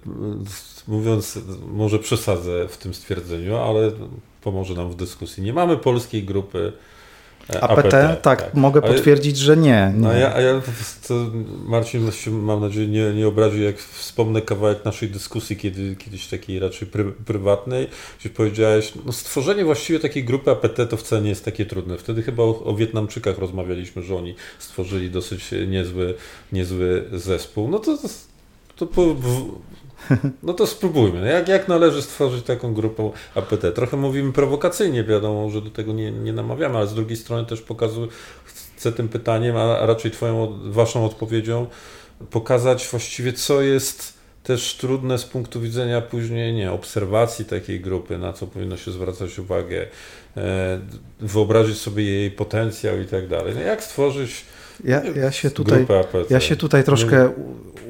mówiąc, 0.88 1.38
może 1.66 1.98
przesadzę 1.98 2.68
w 2.68 2.76
tym 2.76 2.94
stwierdzeniu, 3.04 3.56
ale 3.56 3.90
pomoże 4.40 4.74
nam 4.74 4.90
w 4.90 4.96
dyskusji. 4.96 5.42
Nie 5.42 5.52
mamy 5.52 5.76
polskiej 5.76 6.24
grupy 6.24 6.72
APT, 7.48 7.62
APT 7.62 7.90
tak, 7.90 8.22
tak, 8.22 8.54
mogę 8.54 8.82
potwierdzić, 8.82 9.36
że 9.36 9.56
nie. 9.56 9.92
nie. 9.96 10.08
A 10.08 10.14
ja, 10.14 10.34
a 10.34 10.40
ja 10.40 10.62
Marcin 11.66 12.12
się, 12.12 12.30
mam 12.30 12.60
nadzieję, 12.60 12.88
nie, 12.88 13.12
nie 13.12 13.28
obrazi, 13.28 13.64
jak 13.64 13.78
wspomnę 13.78 14.42
kawałek 14.42 14.84
naszej 14.84 15.08
dyskusji, 15.08 15.56
kiedy, 15.56 15.96
kiedyś 15.96 16.26
takiej 16.26 16.58
raczej 16.58 16.88
pry, 16.88 17.04
prywatnej, 17.04 17.88
gdzie 18.20 18.30
powiedziałeś, 18.30 18.92
no 19.06 19.12
stworzenie 19.12 19.64
właściwie 19.64 20.00
takiej 20.00 20.24
grupy 20.24 20.50
APT 20.50 20.90
to 20.90 20.96
wcale 20.96 21.22
nie 21.22 21.28
jest 21.28 21.44
takie 21.44 21.66
trudne. 21.66 21.98
Wtedy 21.98 22.22
chyba 22.22 22.42
o, 22.42 22.64
o 22.64 22.74
Wietnamczykach 22.74 23.38
rozmawialiśmy, 23.38 24.02
że 24.02 24.16
oni 24.16 24.34
stworzyli 24.58 25.10
dosyć 25.10 25.50
niezły, 25.66 26.14
niezły 26.52 27.04
zespół. 27.12 27.68
No 27.68 27.78
to, 27.78 27.98
to, 27.98 28.08
to 28.76 28.86
po, 28.86 29.14
w, 29.14 29.50
no 30.42 30.52
to 30.52 30.66
spróbujmy. 30.66 31.20
No 31.20 31.26
jak, 31.26 31.48
jak 31.48 31.68
należy 31.68 32.02
stworzyć 32.02 32.44
taką 32.44 32.74
grupę 32.74 33.10
APT? 33.34 33.74
Trochę 33.74 33.96
mówimy 33.96 34.32
prowokacyjnie, 34.32 35.04
wiadomo, 35.04 35.50
że 35.50 35.62
do 35.62 35.70
tego 35.70 35.92
nie, 35.92 36.12
nie 36.12 36.32
namawiamy, 36.32 36.76
ale 36.76 36.86
z 36.86 36.94
drugiej 36.94 37.16
strony 37.16 37.46
też 37.46 37.62
pokazuję, 37.62 38.08
chcę 38.76 38.92
tym 38.92 39.08
pytaniem, 39.08 39.56
a 39.56 39.86
raczej 39.86 40.10
twoją, 40.10 40.58
waszą 40.70 41.04
odpowiedzią 41.04 41.66
pokazać 42.30 42.88
właściwie, 42.90 43.32
co 43.32 43.62
jest 43.62 44.14
też 44.42 44.76
trudne 44.76 45.18
z 45.18 45.24
punktu 45.24 45.60
widzenia 45.60 46.00
później 46.00 46.54
nie, 46.54 46.72
obserwacji 46.72 47.44
takiej 47.44 47.80
grupy, 47.80 48.18
na 48.18 48.32
co 48.32 48.46
powinno 48.46 48.76
się 48.76 48.90
zwracać 48.90 49.38
uwagę, 49.38 49.86
e, 50.36 50.80
wyobrazić 51.20 51.78
sobie 51.78 52.04
jej 52.04 52.30
potencjał 52.30 53.00
i 53.00 53.06
tak 53.06 53.28
dalej. 53.28 53.54
No 53.54 53.60
jak 53.60 53.84
stworzyć 53.84 54.44
ja, 54.84 55.02
ja, 55.04 55.32
się 55.32 55.50
tutaj, 55.50 55.86
ja 56.30 56.40
się 56.40 56.56
tutaj 56.56 56.84
troszkę 56.84 57.32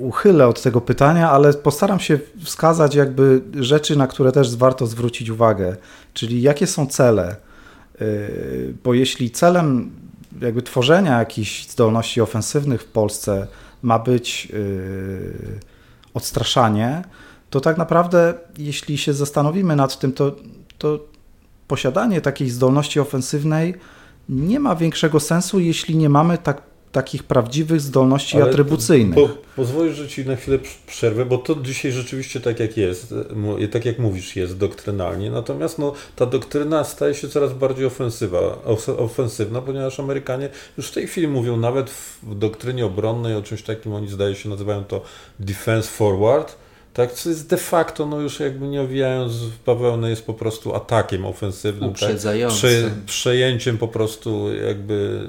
uchylę 0.05 0.49
od 0.49 0.63
tego 0.63 0.81
pytania, 0.81 1.31
ale 1.31 1.55
postaram 1.55 2.01
się 2.01 2.19
wskazać 2.45 2.95
jakby 2.95 3.43
rzeczy, 3.61 3.97
na 3.97 4.07
które 4.07 4.33
też 4.33 4.57
warto 4.57 4.87
zwrócić 4.87 5.31
uwagę, 5.31 5.77
czyli 6.15 6.43
jakie 6.43 6.67
są 6.67 6.87
cele. 6.87 7.37
Y, 8.03 8.75
bo 8.85 8.95
jeśli 8.95 9.31
celem 9.31 9.91
jakby 10.41 10.63
tworzenia 10.63 11.19
jakichś 11.19 11.69
zdolności 11.69 12.21
ofensywnych 12.21 12.83
w 12.83 12.87
Polsce 12.87 13.47
ma 13.83 13.99
być 13.99 14.49
y, 14.55 15.61
odstraszanie, 16.15 17.05
to 17.51 17.61
tak 17.61 17.79
naprawdę, 17.79 18.35
jeśli 18.59 18.99
się 18.99 19.13
zastanowimy 19.13 19.77
nad 19.77 19.99
tym, 19.99 20.13
to, 20.13 20.37
to 20.79 20.99
posiadanie 21.69 22.21
takiej 22.21 22.51
zdolności 22.51 23.01
ofensywnej 23.01 23.75
nie 24.29 24.61
ma 24.61 24.77
większego 24.77 25.21
sensu, 25.21 25.61
jeśli 25.61 25.97
nie 25.97 26.09
mamy 26.09 26.39
tak 26.39 26.63
takich 26.95 27.23
prawdziwych 27.23 27.81
zdolności 27.81 28.37
Ale 28.37 28.51
atrybucyjnych. 28.51 29.15
Po, 29.15 29.29
pozwolisz, 29.57 29.97
że 29.97 30.09
Ci 30.09 30.27
na 30.27 30.37
chwilę 30.37 30.59
przerwę, 30.87 31.25
bo 31.25 31.39
to 31.39 31.55
dzisiaj 31.55 31.93
rzeczywiście 31.93 32.41
tak 32.41 32.61
jak 32.61 32.77
jest, 32.77 33.15
tak 33.73 33.85
jak 33.85 33.99
mówisz, 33.99 34.37
jest 34.37 34.59
doktrynalnie, 34.59 35.31
natomiast 35.31 35.79
no, 35.79 35.93
ta 36.17 36.27
doktryna 36.27 36.85
staje 36.85 37.15
się 37.15 37.29
coraz 37.29 37.53
bardziej 37.53 37.87
ofensywa, 37.87 38.39
ofensywna, 38.99 39.61
ponieważ 39.61 40.01
Amerykanie 40.01 40.49
już 40.77 40.89
w 40.89 40.95
tej 40.95 41.07
chwili 41.07 41.29
mówią 41.29 41.57
nawet 41.57 41.91
w 41.91 42.39
doktrynie 42.39 42.87
obronnej 42.87 43.37
o 43.37 43.43
czymś 43.43 43.63
takim, 43.63 43.93
oni 43.93 44.09
zdaje 44.09 44.35
się 44.35 44.49
nazywają 44.49 44.85
to 44.85 45.03
defense 45.41 45.89
forward, 45.89 46.57
tak, 46.95 47.13
co 47.13 47.29
jest 47.29 47.49
de 47.49 47.57
facto, 47.57 48.07
no 48.07 48.21
już 48.21 48.41
jakby 48.41 48.67
nie 48.67 48.83
owijając 48.83 49.33
w 49.33 49.65
bawełnę, 49.65 50.11
jest 50.11 50.27
po 50.27 50.35
prostu 50.35 50.75
atakiem 50.75 51.27
ofensywnym, 51.27 51.91
Uprzedzającym. 51.91 52.61
Tak? 52.61 52.93
Prze, 52.93 53.07
przejęciem 53.07 53.79
po 53.79 53.89
prostu 53.89 54.55
jakby 54.55 55.29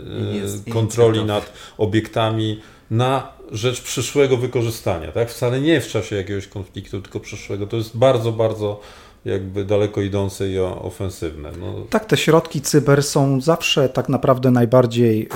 e, 0.67 0.71
kontroli 0.71 1.25
nad 1.25 1.53
obiektami 1.77 2.61
na 2.91 3.33
rzecz 3.51 3.81
przyszłego 3.81 4.37
wykorzystania, 4.37 5.11
tak? 5.11 5.29
Wcale 5.29 5.61
nie 5.61 5.81
w 5.81 5.87
czasie 5.87 6.15
jakiegoś 6.15 6.47
konfliktu, 6.47 7.01
tylko 7.01 7.19
przyszłego. 7.19 7.67
To 7.67 7.77
jest 7.77 7.97
bardzo, 7.97 8.31
bardzo 8.31 8.79
jakby 9.25 9.65
daleko 9.65 10.01
idące 10.01 10.49
i 10.49 10.59
ofensywne. 10.59 11.51
No. 11.59 11.73
Tak, 11.89 12.05
te 12.05 12.17
środki 12.17 12.61
cyber 12.61 13.03
są 13.03 13.41
zawsze 13.41 13.89
tak 13.89 14.09
naprawdę 14.09 14.51
najbardziej 14.51 15.23
y, 15.23 15.27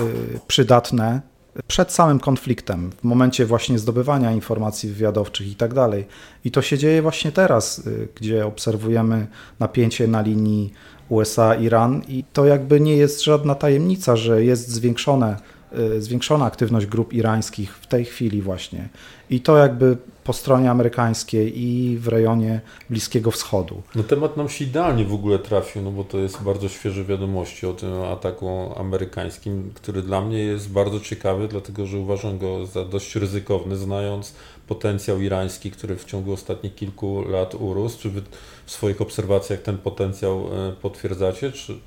przydatne 0.47 1.21
przed 1.67 1.91
samym 1.91 2.19
konfliktem, 2.19 2.91
w 2.91 3.03
momencie 3.03 3.45
właśnie 3.45 3.79
zdobywania 3.79 4.31
informacji 4.31 4.89
wywiadowczych 4.89 5.47
i 5.47 5.55
tak 5.55 5.73
dalej. 5.73 6.07
I 6.45 6.51
to 6.51 6.61
się 6.61 6.77
dzieje 6.77 7.01
właśnie 7.01 7.31
teraz, 7.31 7.87
y, 7.87 8.07
gdzie 8.15 8.45
obserwujemy 8.45 9.27
napięcie 9.59 10.07
na 10.07 10.21
linii 10.21 10.73
USA-Iran 11.09 12.01
i 12.07 12.23
to 12.33 12.45
jakby 12.45 12.79
nie 12.79 12.97
jest 12.97 13.23
żadna 13.23 13.55
tajemnica, 13.55 14.15
że 14.15 14.43
jest 14.43 14.69
zwiększone 14.69 15.37
Y, 15.77 16.01
zwiększona 16.01 16.45
aktywność 16.45 16.85
grup 16.85 17.13
irańskich 17.13 17.77
w 17.77 17.87
tej 17.87 18.05
chwili 18.05 18.41
właśnie. 18.41 18.89
I 19.29 19.41
to 19.41 19.57
jakby 19.57 19.97
po 20.29 20.33
stronie 20.33 20.71
amerykańskiej 20.71 21.61
i 21.61 21.97
w 21.97 22.07
rejonie 22.07 22.61
Bliskiego 22.89 23.31
Wschodu. 23.31 23.81
No 23.95 24.03
temat 24.03 24.37
nam 24.37 24.49
się 24.49 24.65
idealnie 24.65 25.05
w 25.05 25.13
ogóle 25.13 25.39
trafił, 25.39 25.81
no 25.81 25.91
bo 25.91 26.03
to 26.03 26.17
jest 26.17 26.43
bardzo 26.43 26.69
świeże 26.69 27.05
wiadomości 27.05 27.67
o 27.67 27.73
tym 27.73 28.01
ataku 28.01 28.73
amerykańskim, 28.77 29.71
który 29.75 30.01
dla 30.01 30.21
mnie 30.21 30.37
jest 30.37 30.71
bardzo 30.71 30.99
ciekawy, 30.99 31.47
dlatego 31.47 31.85
że 31.85 31.97
uważam 31.97 32.37
go 32.37 32.65
za 32.65 32.85
dość 32.85 33.15
ryzykowny, 33.15 33.77
znając 33.77 34.33
potencjał 34.67 35.21
irański, 35.21 35.71
który 35.71 35.95
w 35.95 36.05
ciągu 36.05 36.33
ostatnich 36.33 36.75
kilku 36.75 37.21
lat 37.21 37.55
urósł. 37.55 37.99
Czy 37.99 38.09
wy 38.09 38.21
w 38.65 38.71
swoich 38.71 39.01
obserwacjach 39.01 39.61
ten 39.61 39.77
potencjał 39.77 40.47
e, 40.47 40.71
potwierdzacie, 40.81 41.51
czy, 41.51 41.73
e, 41.73 41.77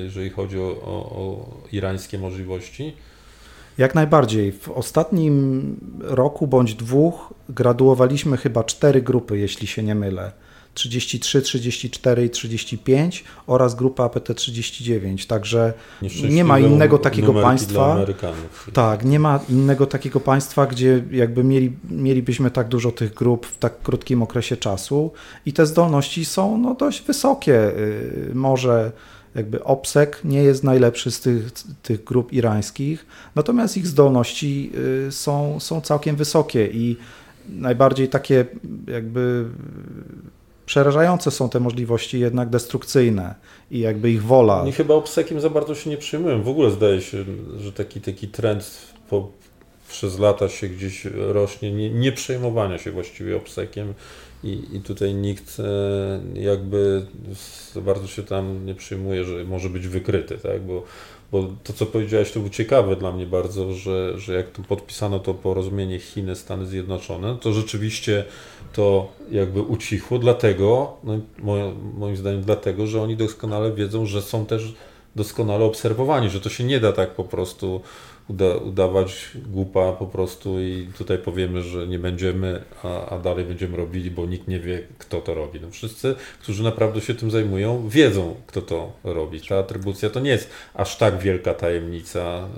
jeżeli 0.00 0.30
chodzi 0.30 0.58
o, 0.58 0.68
o, 0.84 1.16
o 1.22 1.46
irańskie 1.72 2.18
możliwości? 2.18 2.92
Jak 3.80 3.94
najbardziej. 3.94 4.52
W 4.52 4.68
ostatnim 4.68 5.76
roku 6.00 6.46
bądź 6.46 6.74
dwóch 6.74 7.34
graduowaliśmy 7.48 8.36
chyba 8.36 8.64
cztery 8.64 9.02
grupy, 9.02 9.38
jeśli 9.38 9.66
się 9.66 9.82
nie 9.82 9.94
mylę. 9.94 10.32
33, 10.74 11.42
34 11.42 12.24
i 12.24 12.30
35 12.30 13.24
oraz 13.46 13.74
grupa 13.74 14.06
APT39. 14.06 15.26
Także 15.26 15.72
nie 16.30 16.44
ma 16.44 16.58
innego 16.58 16.98
takiego 16.98 17.32
państwa. 17.32 18.06
Tak, 18.72 19.04
nie 19.04 19.18
ma 19.18 19.40
innego 19.48 19.86
takiego 19.86 20.20
państwa, 20.20 20.66
gdzie 20.66 21.04
jakby 21.10 21.44
mieli, 21.44 21.76
mielibyśmy 21.90 22.50
tak 22.50 22.68
dużo 22.68 22.92
tych 22.92 23.14
grup 23.14 23.46
w 23.46 23.58
tak 23.58 23.82
krótkim 23.82 24.22
okresie 24.22 24.56
czasu 24.56 25.12
i 25.46 25.52
te 25.52 25.66
zdolności 25.66 26.24
są 26.24 26.58
no, 26.58 26.74
dość 26.74 27.02
wysokie. 27.02 27.54
Y, 27.54 28.30
może 28.34 28.92
jakby 29.34 29.64
OPSEC 29.64 30.10
nie 30.24 30.42
jest 30.42 30.64
najlepszy 30.64 31.10
z 31.10 31.20
tych, 31.20 31.50
tych 31.82 32.04
grup 32.04 32.32
irańskich, 32.32 33.06
natomiast 33.34 33.76
ich 33.76 33.86
zdolności 33.86 34.72
y, 35.08 35.12
są, 35.12 35.60
są 35.60 35.80
całkiem 35.80 36.16
wysokie 36.16 36.66
i 36.66 36.96
najbardziej 37.48 38.08
takie 38.08 38.44
jakby 38.86 39.44
przerażające 40.66 41.30
są 41.30 41.48
te 41.48 41.60
możliwości 41.60 42.20
jednak 42.20 42.50
destrukcyjne 42.50 43.34
i 43.70 43.78
jakby 43.78 44.10
ich 44.10 44.22
wola. 44.22 44.60
Oni 44.62 44.72
chyba 44.72 44.94
obsekiem 44.94 45.40
za 45.40 45.50
bardzo 45.50 45.74
się 45.74 45.90
nie 45.90 45.96
przyjmują. 45.96 46.42
W 46.42 46.48
ogóle 46.48 46.70
zdaje 46.70 47.00
się, 47.00 47.24
że 47.58 47.72
taki, 47.72 48.00
taki 48.00 48.28
trend 48.28 48.70
po, 49.08 49.28
przez 49.88 50.18
lata 50.18 50.48
się 50.48 50.68
gdzieś 50.68 51.04
rośnie, 51.14 51.72
nie, 51.72 51.90
nie 51.90 52.12
przejmowania 52.12 52.78
się 52.78 52.90
właściwie 52.90 53.36
obsekiem 53.36 53.94
i, 54.44 54.62
i 54.72 54.80
tutaj 54.80 55.14
nikt 55.14 55.60
e, 55.60 56.40
jakby 56.40 57.06
bardzo 57.76 58.06
się 58.06 58.22
tam 58.22 58.66
nie 58.66 58.74
przyjmuje, 58.74 59.24
że 59.24 59.44
może 59.44 59.70
być 59.70 59.88
wykryty, 59.88 60.38
tak? 60.38 60.62
bo, 60.62 60.82
bo 61.32 61.48
to, 61.64 61.72
co 61.72 61.86
powiedziałeś, 61.86 62.32
to 62.32 62.40
było 62.40 62.50
ciekawe 62.50 62.96
dla 62.96 63.12
mnie 63.12 63.26
bardzo, 63.26 63.72
że, 63.72 64.18
że 64.18 64.34
jak 64.34 64.50
tu 64.50 64.62
podpisano 64.62 65.18
to 65.18 65.34
porozumienie 65.34 65.98
Chiny, 65.98 66.36
Stany 66.36 66.66
Zjednoczone, 66.66 67.36
to 67.40 67.52
rzeczywiście 67.52 68.24
to 68.72 69.12
jakby 69.30 69.62
ucichło, 69.62 70.18
dlatego, 70.18 70.96
no, 71.04 71.18
moim 71.98 72.16
zdaniem 72.16 72.42
dlatego, 72.42 72.86
że 72.86 73.02
oni 73.02 73.16
doskonale 73.16 73.72
wiedzą, 73.72 74.06
że 74.06 74.22
są 74.22 74.46
też 74.46 74.74
doskonale 75.16 75.64
obserwowani, 75.64 76.30
że 76.30 76.40
to 76.40 76.48
się 76.48 76.64
nie 76.64 76.80
da 76.80 76.92
tak 76.92 77.10
po 77.10 77.24
prostu 77.24 77.80
uda, 78.30 78.56
udawać 78.56 79.30
głupa 79.46 79.92
po 79.92 80.06
prostu 80.06 80.60
i 80.60 80.88
tutaj 80.98 81.18
powiemy, 81.18 81.62
że 81.62 81.86
nie 81.86 81.98
będziemy, 81.98 82.62
a, 82.82 83.06
a, 83.06 83.18
dalej 83.18 83.44
będziemy 83.44 83.76
robili, 83.76 84.10
bo 84.10 84.26
nikt 84.26 84.48
nie 84.48 84.60
wie, 84.60 84.82
kto 84.98 85.20
to 85.20 85.34
robi. 85.34 85.60
No 85.60 85.70
wszyscy, 85.70 86.14
którzy 86.42 86.62
naprawdę 86.62 87.00
się 87.00 87.14
tym 87.14 87.30
zajmują, 87.30 87.88
wiedzą, 87.88 88.34
kto 88.46 88.62
to 88.62 88.92
robi. 89.04 89.40
Ta 89.40 89.58
atrybucja 89.58 90.10
to 90.10 90.20
nie 90.20 90.30
jest 90.30 90.50
aż 90.74 90.96
tak 90.96 91.18
wielka 91.18 91.54
tajemnica. 91.54 92.48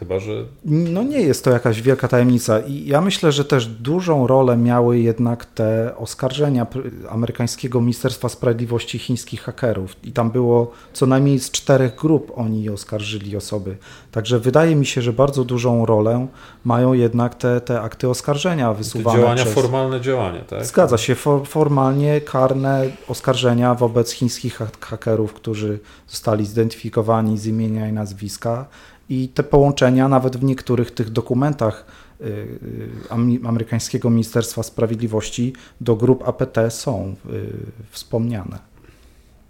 Chyba, 0.00 0.18
że. 0.18 0.44
No 0.64 1.02
nie 1.02 1.20
jest 1.20 1.44
to 1.44 1.50
jakaś 1.50 1.82
wielka 1.82 2.08
tajemnica. 2.08 2.60
I 2.60 2.86
ja 2.86 3.00
myślę, 3.00 3.32
że 3.32 3.44
też 3.44 3.66
dużą 3.66 4.26
rolę 4.26 4.56
miały 4.56 4.98
jednak 4.98 5.44
te 5.44 5.96
oskarżenia 5.96 6.66
amerykańskiego 7.10 7.80
Ministerstwa 7.80 8.28
Sprawiedliwości 8.28 8.98
chińskich 8.98 9.42
hakerów. 9.42 9.96
I 10.04 10.12
tam 10.12 10.30
było 10.30 10.72
co 10.92 11.06
najmniej 11.06 11.38
z 11.38 11.50
czterech 11.50 11.96
grup 11.96 12.32
oni 12.36 12.70
oskarżyli 12.70 13.36
osoby. 13.36 13.76
Także 14.12 14.38
wydaje 14.38 14.76
mi 14.76 14.86
się, 14.86 15.02
że 15.02 15.12
bardzo 15.12 15.44
dużą 15.44 15.86
rolę 15.86 16.26
mają 16.64 16.92
jednak 16.92 17.34
te, 17.34 17.60
te 17.60 17.80
akty 17.80 18.08
oskarżenia 18.08 18.72
wysuwane. 18.72 19.16
Te 19.16 19.22
działania, 19.22 19.42
przez... 19.42 19.54
formalne 19.54 20.00
działania, 20.00 20.40
tak? 20.40 20.66
Zgadza 20.66 20.98
się, 20.98 21.14
for, 21.14 21.46
formalnie 21.46 22.20
karne 22.20 22.86
oskarżenia 23.08 23.74
wobec 23.74 24.12
chińskich 24.12 24.58
hakerów, 24.80 25.32
którzy 25.32 25.78
zostali 26.08 26.46
zidentyfikowani 26.46 27.38
z 27.38 27.46
imienia 27.46 27.88
i 27.88 27.92
nazwiska 27.92 28.66
i 29.10 29.28
te 29.28 29.42
połączenia 29.42 30.08
nawet 30.08 30.36
w 30.36 30.44
niektórych 30.44 30.90
tych 30.90 31.10
dokumentach 31.10 31.86
y, 32.20 32.24
y, 32.24 33.44
amerykańskiego 33.44 34.10
Ministerstwa 34.10 34.62
Sprawiedliwości 34.62 35.52
do 35.80 35.96
grup 35.96 36.28
APT 36.28 36.58
są 36.68 37.14
y, 37.30 37.46
wspomniane. 37.90 38.58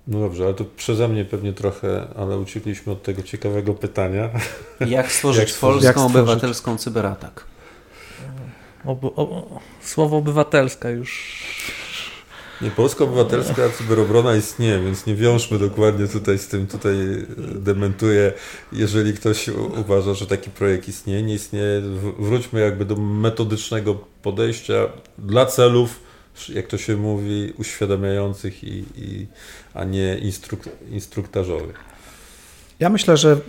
No 0.08 0.20
dobrze, 0.20 0.44
ale 0.44 0.54
to 0.54 0.64
przeze 0.76 1.08
mnie 1.08 1.24
pewnie 1.24 1.52
trochę, 1.52 2.06
ale 2.16 2.38
uciekliśmy 2.38 2.92
od 2.92 3.02
tego 3.02 3.22
ciekawego 3.22 3.74
pytania. 3.74 4.30
Jak 4.86 5.12
stworzyć 5.12 5.50
jak 5.50 5.58
polską 5.58 5.86
jak 5.86 5.96
stworzyć? 5.96 6.16
obywatelską 6.16 6.76
cyberatak? 6.78 7.44
słowo 9.82 10.16
obywatelska 10.16 10.90
już 10.90 11.40
nie, 12.62 12.70
Polska 12.70 13.04
Obywatelska 13.04 13.62
Cyberobrona 13.78 14.36
istnieje, 14.36 14.80
więc 14.84 15.06
nie 15.06 15.14
wiążmy 15.14 15.58
dokładnie 15.58 16.08
tutaj 16.08 16.38
z 16.38 16.48
tym, 16.48 16.66
tutaj 16.66 16.96
dementuję, 17.54 18.32
jeżeli 18.72 19.12
ktoś 19.12 19.48
uważa, 19.80 20.14
że 20.14 20.26
taki 20.26 20.50
projekt 20.50 20.88
istnieje, 20.88 21.22
nie 21.22 21.34
istnieje, 21.34 21.80
wróćmy 22.18 22.60
jakby 22.60 22.84
do 22.84 22.96
metodycznego 22.96 23.94
podejścia 24.22 24.88
dla 25.18 25.46
celów, 25.46 26.00
jak 26.48 26.66
to 26.66 26.78
się 26.78 26.96
mówi, 26.96 27.52
uświadamiających, 27.58 28.64
i, 28.64 28.84
i 28.96 29.26
a 29.74 29.84
nie 29.84 30.18
instruk 30.18 30.60
instruktażowych. 30.90 31.76
Ja 32.80 32.88
myślę, 32.88 33.16
że 33.16 33.40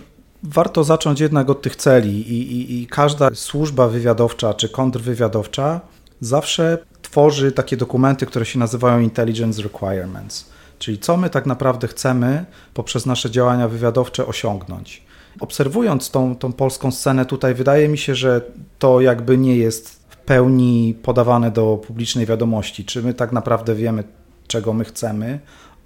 warto 0.42 0.84
zacząć 0.84 1.20
jednak 1.20 1.50
od 1.50 1.62
tych 1.62 1.76
celi 1.76 2.32
i, 2.32 2.52
i, 2.52 2.82
i 2.82 2.86
każda 2.86 3.30
służba 3.34 3.88
wywiadowcza 3.88 4.54
czy 4.54 4.68
kontrwywiadowcza 4.68 5.80
zawsze 6.20 6.78
tworzy 7.12 7.52
takie 7.52 7.76
dokumenty, 7.76 8.26
które 8.26 8.44
się 8.44 8.58
nazywają 8.58 9.00
Intelligence 9.00 9.62
Requirements, 9.62 10.50
czyli 10.78 10.98
co 10.98 11.16
my 11.16 11.30
tak 11.30 11.46
naprawdę 11.46 11.88
chcemy 11.88 12.44
poprzez 12.74 13.06
nasze 13.06 13.30
działania 13.30 13.68
wywiadowcze 13.68 14.26
osiągnąć. 14.26 15.02
Obserwując 15.40 16.10
tą, 16.10 16.36
tą 16.36 16.52
polską 16.52 16.90
scenę 16.90 17.26
tutaj, 17.26 17.54
wydaje 17.54 17.88
mi 17.88 17.98
się, 17.98 18.14
że 18.14 18.40
to 18.78 19.00
jakby 19.00 19.38
nie 19.38 19.56
jest 19.56 20.02
w 20.08 20.16
pełni 20.16 20.94
podawane 21.02 21.50
do 21.50 21.80
publicznej 21.86 22.26
wiadomości. 22.26 22.84
Czy 22.84 23.02
my 23.02 23.14
tak 23.14 23.32
naprawdę 23.32 23.74
wiemy, 23.74 24.04
czego 24.46 24.72
my 24.72 24.84
chcemy, 24.84 25.40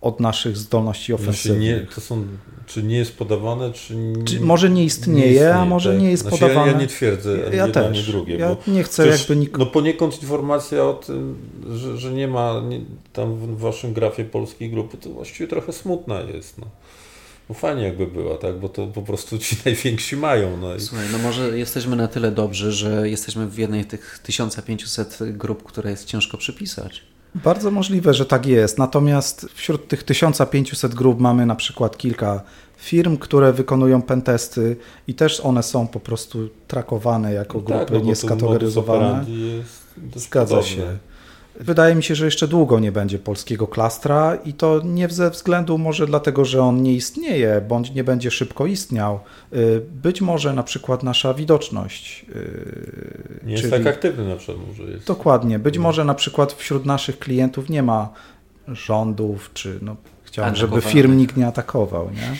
od 0.06 0.20
naszych 0.20 0.56
zdolności 0.56 1.12
ofensywnych. 1.12 1.68
Znaczy 1.68 1.86
nie, 1.86 1.94
to 1.94 2.00
są, 2.00 2.26
czy 2.66 2.82
nie 2.82 2.96
jest 2.96 3.16
podawane, 3.16 3.72
czy, 3.72 3.94
czy 4.24 4.40
może 4.40 4.70
nie 4.70 4.84
istnieje, 4.84 5.20
nie 5.20 5.26
istnieje, 5.26 5.54
a 5.54 5.64
może 5.64 5.92
tak? 5.92 6.02
nie 6.02 6.10
jest 6.10 6.22
znaczy 6.22 6.38
podawane. 6.38 6.66
Ja, 6.66 6.72
ja, 6.72 6.78
nie 6.78 6.86
twierdzę, 6.86 7.38
ja, 7.38 7.54
ja 7.54 7.68
też. 7.68 7.86
ani 7.86 8.02
drugie. 8.02 8.36
Ja 8.36 8.56
nie 8.66 8.82
chcę 8.82 9.06
jakby 9.06 9.36
nik- 9.36 9.58
No 9.58 9.66
poniekąd 9.66 10.22
informacja 10.22 10.84
o 10.84 10.94
tym, 10.94 11.36
że, 11.76 11.98
że 11.98 12.12
nie 12.12 12.28
ma 12.28 12.60
nie, 12.68 12.80
tam 13.12 13.36
w 13.36 13.58
waszym 13.58 13.92
grafie 13.92 14.24
polskiej 14.24 14.70
grupy, 14.70 14.96
to 14.96 15.10
właściwie 15.10 15.48
trochę 15.48 15.72
smutna 15.72 16.20
jest. 16.20 16.58
No. 16.58 16.66
No 17.48 17.54
fajnie 17.54 17.82
jakby 17.82 18.06
była, 18.06 18.38
tak? 18.38 18.58
Bo 18.58 18.68
to 18.68 18.86
po 18.86 19.02
prostu 19.02 19.38
ci 19.38 19.56
najwięksi 19.64 20.16
mają. 20.16 20.56
No 20.56 20.76
i... 20.76 20.80
Słuchaj, 20.80 21.06
no 21.12 21.18
może 21.18 21.58
jesteśmy 21.58 21.96
na 21.96 22.08
tyle 22.08 22.32
dobrzy, 22.32 22.72
że 22.72 23.08
jesteśmy 23.08 23.46
w 23.46 23.58
jednej 23.58 23.84
z 23.84 23.86
tych 23.86 24.20
1500 24.22 25.18
grup, 25.36 25.62
które 25.62 25.90
jest 25.90 26.04
ciężko 26.04 26.38
przypisać. 26.38 27.02
Bardzo 27.34 27.70
możliwe, 27.70 28.14
że 28.14 28.26
tak 28.26 28.46
jest. 28.46 28.78
Natomiast 28.78 29.46
wśród 29.54 29.88
tych 29.88 30.02
1500 30.02 30.94
grup 30.94 31.20
mamy 31.20 31.46
na 31.46 31.54
przykład 31.54 31.96
kilka 31.96 32.42
firm, 32.76 33.16
które 33.16 33.52
wykonują 33.52 34.02
pentesty 34.02 34.76
i 35.08 35.14
też 35.14 35.40
one 35.40 35.62
są 35.62 35.86
po 35.86 36.00
prostu 36.00 36.48
trakowane 36.68 37.32
jako 37.32 37.58
no 37.58 37.64
grupy 37.64 37.84
tak, 37.84 37.90
no 37.90 38.00
nieskategoryzowane. 38.00 39.24
Zgadza 40.16 40.56
podobne. 40.56 40.76
się. 40.76 40.98
Wydaje 41.60 41.94
mi 41.94 42.02
się, 42.02 42.14
że 42.14 42.24
jeszcze 42.24 42.48
długo 42.48 42.80
nie 42.80 42.92
będzie 42.92 43.18
polskiego 43.18 43.66
klastra 43.66 44.38
i 44.44 44.52
to 44.52 44.80
nie 44.84 45.08
ze 45.08 45.30
względu 45.30 45.78
może 45.78 46.06
dlatego, 46.06 46.44
że 46.44 46.62
on 46.62 46.82
nie 46.82 46.92
istnieje, 46.92 47.60
bądź 47.68 47.90
nie 47.90 48.04
będzie 48.04 48.30
szybko 48.30 48.66
istniał. 48.66 49.20
Y, 49.52 49.82
być 50.02 50.20
może 50.20 50.52
na 50.52 50.62
przykład 50.62 51.02
nasza 51.02 51.34
widoczność. 51.34 52.26
Y, 52.36 53.40
nie 53.44 53.52
jest 53.52 53.70
tak 53.70 53.86
aktywny 53.86 54.28
na 54.28 54.36
przykład. 54.36 54.58
Może 54.68 54.92
jest. 54.92 55.06
Dokładnie. 55.06 55.58
Być 55.58 55.78
może 55.78 56.04
na 56.04 56.14
przykład 56.14 56.52
wśród 56.52 56.86
naszych 56.86 57.18
klientów 57.18 57.68
nie 57.68 57.82
ma 57.82 58.08
rządów, 58.68 59.50
czy 59.54 59.78
no, 59.82 59.96
chciałem, 60.24 60.56
żeby 60.56 60.80
firm 60.80 61.16
nikt 61.16 61.36
nie 61.36 61.46
atakował, 61.46 62.10
nie? 62.10 62.36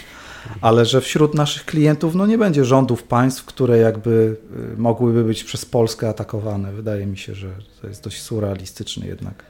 Ale 0.61 0.85
że 0.85 1.01
wśród 1.01 1.35
naszych 1.35 1.65
klientów 1.65 2.15
no 2.15 2.27
nie 2.27 2.39
będzie 2.39 2.65
rządów 2.65 3.03
państw, 3.03 3.45
które 3.45 3.79
jakby 3.79 4.37
y, 4.75 4.77
mogłyby 4.77 5.25
być 5.25 5.45
przez 5.45 5.65
Polskę 5.65 6.09
atakowane. 6.09 6.73
Wydaje 6.73 7.07
mi 7.07 7.19
się, 7.19 7.35
że 7.35 7.49
to 7.81 7.89
jest 7.89 8.05
dość 8.05 8.23
surrealistyczny 8.23 9.07
jednak. 9.07 9.45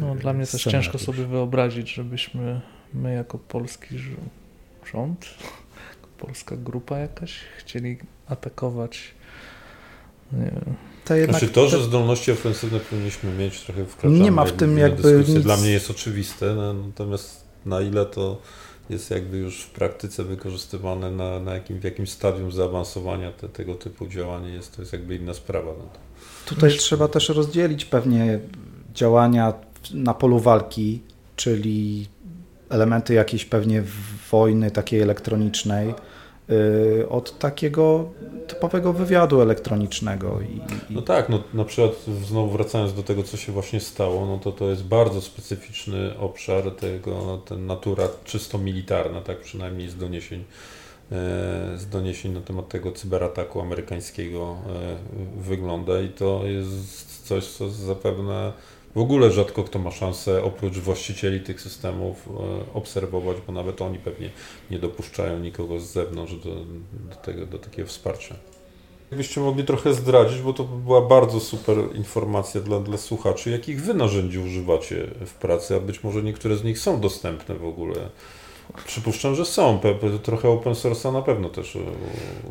No, 0.00 0.14
dla 0.14 0.32
mnie 0.32 0.46
też 0.46 0.64
ciężko 0.64 0.98
sobie 0.98 1.26
wyobrazić, 1.26 1.94
żebyśmy 1.94 2.60
my 2.94 3.14
jako 3.14 3.38
polski 3.38 3.98
rząd, 4.92 5.26
polska 6.18 6.56
grupa 6.56 6.98
jakaś 6.98 7.34
chcieli 7.58 7.98
atakować. 8.26 9.14
Nie 10.32 10.50
to 11.08 11.14
jednak, 11.14 11.38
znaczy 11.40 11.54
to, 11.54 11.68
że 11.68 11.82
zdolności 11.82 12.32
ofensywne 12.32 12.80
powinniśmy 12.80 13.34
mieć 13.34 13.60
trochę 13.60 13.86
wkraczamy. 13.86 14.18
Nie 14.18 14.30
ma 14.30 14.44
w 14.44 14.52
tym 14.52 14.78
jakby 14.78 15.24
nic... 15.28 15.42
Dla 15.42 15.56
mnie 15.56 15.70
jest 15.70 15.90
oczywiste, 15.90 16.54
no, 16.54 16.74
natomiast 16.74 17.44
na 17.66 17.80
ile 17.80 18.06
to 18.06 18.42
jest 18.90 19.10
jakby 19.10 19.36
już 19.36 19.62
w 19.62 19.70
praktyce 19.70 20.24
wykorzystywane 20.24 21.10
na, 21.10 21.40
na 21.40 21.54
jakim, 21.54 21.80
w 21.80 21.84
jakimś 21.84 22.10
stadium 22.10 22.52
zaawansowania 22.52 23.32
te, 23.32 23.48
tego 23.48 23.74
typu 23.74 24.06
działanie 24.06 24.50
jest, 24.50 24.76
to 24.76 24.82
jest 24.82 24.92
jakby 24.92 25.16
inna 25.16 25.34
sprawa. 25.34 25.72
No 25.78 25.84
to... 25.84 26.54
Tutaj 26.54 26.70
trzeba 26.70 27.08
też 27.08 27.28
rozdzielić 27.28 27.84
pewnie 27.84 28.38
działania 28.94 29.52
na 29.94 30.14
polu 30.14 30.38
walki, 30.38 31.02
czyli 31.36 32.06
elementy 32.68 33.14
jakiejś 33.14 33.44
pewnie 33.44 33.82
wojny 34.30 34.70
takiej 34.70 35.00
elektronicznej, 35.00 35.94
od 37.08 37.38
takiego 37.38 38.08
typowego 38.48 38.92
wywiadu 38.92 39.40
elektronicznego. 39.40 40.40
I, 40.40 40.56
i... 40.92 40.94
No 40.94 41.02
tak, 41.02 41.28
no, 41.28 41.42
na 41.54 41.64
przykład 41.64 41.92
znowu 42.26 42.50
wracając 42.50 42.94
do 42.94 43.02
tego, 43.02 43.22
co 43.22 43.36
się 43.36 43.52
właśnie 43.52 43.80
stało, 43.80 44.26
no 44.26 44.38
to 44.38 44.52
to 44.52 44.70
jest 44.70 44.84
bardzo 44.84 45.20
specyficzny 45.20 46.18
obszar 46.18 46.70
tego, 46.70 47.42
ten 47.44 47.66
natura 47.66 48.08
czysto 48.24 48.58
militarna, 48.58 49.20
tak 49.20 49.40
przynajmniej 49.40 49.88
z 49.88 49.96
doniesień 49.96 50.40
e, 50.40 50.44
z 51.76 51.88
doniesień 51.88 52.32
na 52.32 52.40
temat 52.40 52.68
tego 52.68 52.92
cyberataku 52.92 53.60
amerykańskiego 53.60 54.56
e, 54.66 55.40
wygląda 55.40 56.00
i 56.00 56.08
to 56.08 56.46
jest 56.46 57.26
coś, 57.26 57.46
co 57.46 57.68
zapewne 57.68 58.52
w 58.98 59.00
ogóle 59.00 59.30
rzadko 59.30 59.64
kto 59.64 59.78
ma 59.78 59.90
szansę 59.90 60.42
oprócz 60.42 60.78
właścicieli 60.78 61.40
tych 61.40 61.60
systemów 61.60 62.28
e, 62.28 62.74
obserwować, 62.74 63.36
bo 63.46 63.52
nawet 63.52 63.82
oni 63.82 63.98
pewnie 63.98 64.30
nie 64.70 64.78
dopuszczają 64.78 65.38
nikogo 65.38 65.80
z 65.80 65.92
zewnątrz 65.92 66.34
do, 66.34 66.54
do, 67.10 67.16
tego, 67.22 67.46
do 67.46 67.58
takiego 67.58 67.88
wsparcia. 67.88 68.34
Jakbyście 69.10 69.40
mogli 69.40 69.64
trochę 69.64 69.94
zdradzić, 69.94 70.40
bo 70.40 70.52
to 70.52 70.64
była 70.64 71.00
bardzo 71.00 71.40
super 71.40 71.76
informacja 71.94 72.60
dla, 72.60 72.80
dla 72.80 72.96
słuchaczy, 72.96 73.50
jakich 73.50 73.82
wy 73.82 73.94
narzędzi 73.94 74.38
używacie 74.38 75.10
w 75.26 75.34
pracy, 75.34 75.76
a 75.76 75.80
być 75.80 76.04
może 76.04 76.22
niektóre 76.22 76.56
z 76.56 76.64
nich 76.64 76.78
są 76.78 77.00
dostępne 77.00 77.54
w 77.54 77.64
ogóle 77.64 77.94
Przypuszczam, 78.86 79.34
że 79.34 79.44
są. 79.44 79.78
Trochę 80.22 80.48
open 80.48 80.72
source'a 80.72 81.12
na 81.12 81.22
pewno 81.22 81.48
też 81.48 81.76
e, 81.76 81.78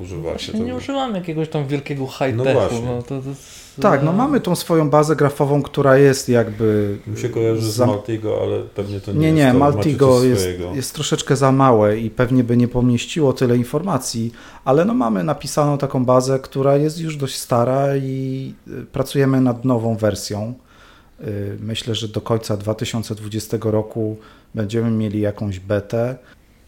używacie. 0.01 0.51
Właśnie 0.51 0.59
nie 0.59 0.75
używamy 0.75 1.17
jakiegoś 1.17 1.49
tam 1.49 1.67
wielkiego 1.67 2.07
high-techu. 2.07 2.75
No, 2.85 2.95
no 2.95 3.01
to, 3.01 3.21
to 3.21 3.81
tak, 3.81 4.03
no 4.03 4.13
mamy 4.13 4.39
tą 4.39 4.55
swoją 4.55 4.89
bazę 4.89 5.15
grafową, 5.15 5.61
która 5.61 5.97
jest 5.97 6.29
jakby... 6.29 6.97
Mi 7.07 7.19
się 7.19 7.29
kojarzy 7.29 7.71
z 7.71 7.79
Maltigo, 7.79 8.39
ale 8.41 8.59
pewnie 8.59 8.99
to 8.99 9.11
nie, 9.11 9.19
nie 9.19 9.27
jest 9.27 9.37
Nie, 9.37 9.45
nie, 9.45 9.53
Maltigo 9.53 10.23
jest, 10.23 10.47
jest 10.73 10.93
troszeczkę 10.93 11.35
za 11.35 11.51
małe 11.51 11.99
i 11.99 12.09
pewnie 12.09 12.43
by 12.43 12.57
nie 12.57 12.67
pomieściło 12.67 13.33
tyle 13.33 13.57
informacji, 13.57 14.31
ale 14.65 14.85
no 14.85 14.93
mamy 14.93 15.23
napisaną 15.23 15.77
taką 15.77 16.05
bazę, 16.05 16.39
która 16.39 16.77
jest 16.77 16.99
już 16.99 17.17
dość 17.17 17.35
stara 17.35 17.97
i 17.97 18.53
y, 18.67 18.85
pracujemy 18.85 19.41
nad 19.41 19.65
nową 19.65 19.97
wersją. 19.97 20.53
Myślę, 21.59 21.95
że 21.95 22.07
do 22.07 22.21
końca 22.21 22.57
2020 22.57 23.57
roku 23.61 24.17
będziemy 24.55 24.91
mieli 24.91 25.21
jakąś 25.21 25.59
betę. 25.59 26.17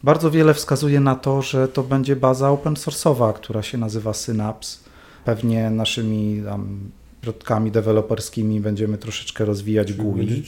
Bardzo 0.03 0.31
wiele 0.31 0.53
wskazuje 0.53 0.99
na 0.99 1.15
to, 1.15 1.41
że 1.41 1.67
to 1.67 1.83
będzie 1.83 2.15
baza 2.15 2.49
open 2.49 2.73
source'owa, 2.73 3.33
która 3.33 3.61
się 3.61 3.77
nazywa 3.77 4.13
Synapse. 4.13 4.77
Pewnie 5.25 5.69
naszymi 5.69 6.41
tam 6.45 6.91
środkami 7.23 7.71
deweloperskimi 7.71 8.59
będziemy 8.59 8.97
troszeczkę 8.97 9.45
rozwijać 9.45 9.93
GUI. 9.93 10.43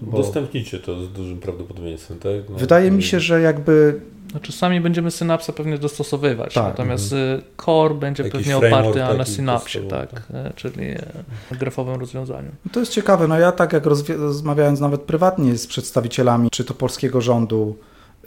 Bo... 0.00 0.18
Udostępnicie 0.18 0.78
to 0.78 1.04
z 1.04 1.12
dużym 1.12 1.38
prawdopodobieństwem, 1.38 2.18
tak? 2.18 2.50
No, 2.50 2.58
Wydaje 2.58 2.90
mi 2.90 3.02
się, 3.02 3.20
że 3.20 3.40
jakby 3.40 4.00
no, 4.34 4.40
czasami 4.40 4.80
będziemy 4.80 5.10
synapsa 5.10 5.52
pewnie 5.52 5.78
dostosowywać, 5.78 6.54
tak. 6.54 6.64
natomiast 6.64 7.12
mhm. 7.12 7.42
core 7.56 7.94
będzie 7.94 8.22
Jakiś 8.22 8.38
pewnie 8.38 8.56
oparty 8.56 8.98
na 8.98 9.24
synapsie, 9.24 9.80
tak, 9.80 10.10
tak, 10.10 10.22
e, 10.34 10.52
czyli 10.56 10.84
e, 10.84 11.02
grafowym 11.50 12.00
rozwiązaniu. 12.00 12.50
To 12.72 12.80
jest 12.80 12.92
ciekawe, 12.92 13.28
no 13.28 13.38
ja 13.38 13.52
tak 13.52 13.72
jak 13.72 13.86
rozmawiając 14.08 14.80
nawet 14.80 15.00
prywatnie 15.00 15.58
z 15.58 15.66
przedstawicielami, 15.66 16.50
czy 16.50 16.64
to 16.64 16.74
polskiego 16.74 17.20
rządu, 17.20 17.76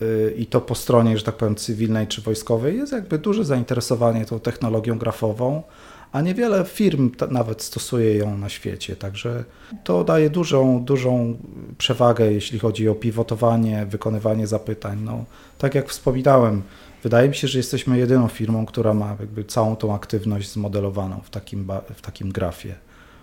y, 0.01 0.34
i 0.38 0.45
to 0.45 0.62
po 0.62 0.75
stronie, 0.75 1.17
że 1.17 1.23
tak 1.23 1.36
powiem, 1.36 1.55
cywilnej 1.55 2.08
czy 2.08 2.21
wojskowej, 2.21 2.77
jest 2.77 2.93
jakby 2.93 3.17
duże 3.17 3.45
zainteresowanie 3.45 4.25
tą 4.25 4.39
technologią 4.39 4.97
grafową 4.97 5.63
a 6.12 6.22
niewiele 6.22 6.65
firm 6.65 7.12
nawet 7.32 7.62
stosuje 7.62 8.15
ją 8.15 8.38
na 8.38 8.50
świecie, 8.50 8.96
także 8.96 9.44
to 9.84 10.04
daje 10.04 10.30
dużą, 10.30 10.84
dużą 10.84 11.38
przewagę, 11.78 12.32
jeśli 12.32 12.60
chodzi 12.60 12.89
o 12.89 12.96
pivotowanie, 12.96 13.86
wykonywanie 13.86 14.48
zapytań. 14.48 15.02
No, 15.04 15.26
tak 15.58 15.76
jak 15.76 15.89
wspominałem, 15.89 16.62
wydaje 17.04 17.30
mi 17.30 17.36
się, 17.36 17.48
że 17.48 17.60
jesteśmy 17.60 17.98
jedyną 17.98 18.28
firmą, 18.28 18.65
która 18.65 18.94
ma 18.94 19.15
jakby 19.20 19.44
całą 19.44 19.76
tą 19.76 19.96
aktywność 19.96 20.52
zmodelowaną 20.52 21.22
w 21.24 21.30
takim, 21.30 21.68
w 21.96 22.02
takim 22.02 22.32
grafie. 22.32 22.76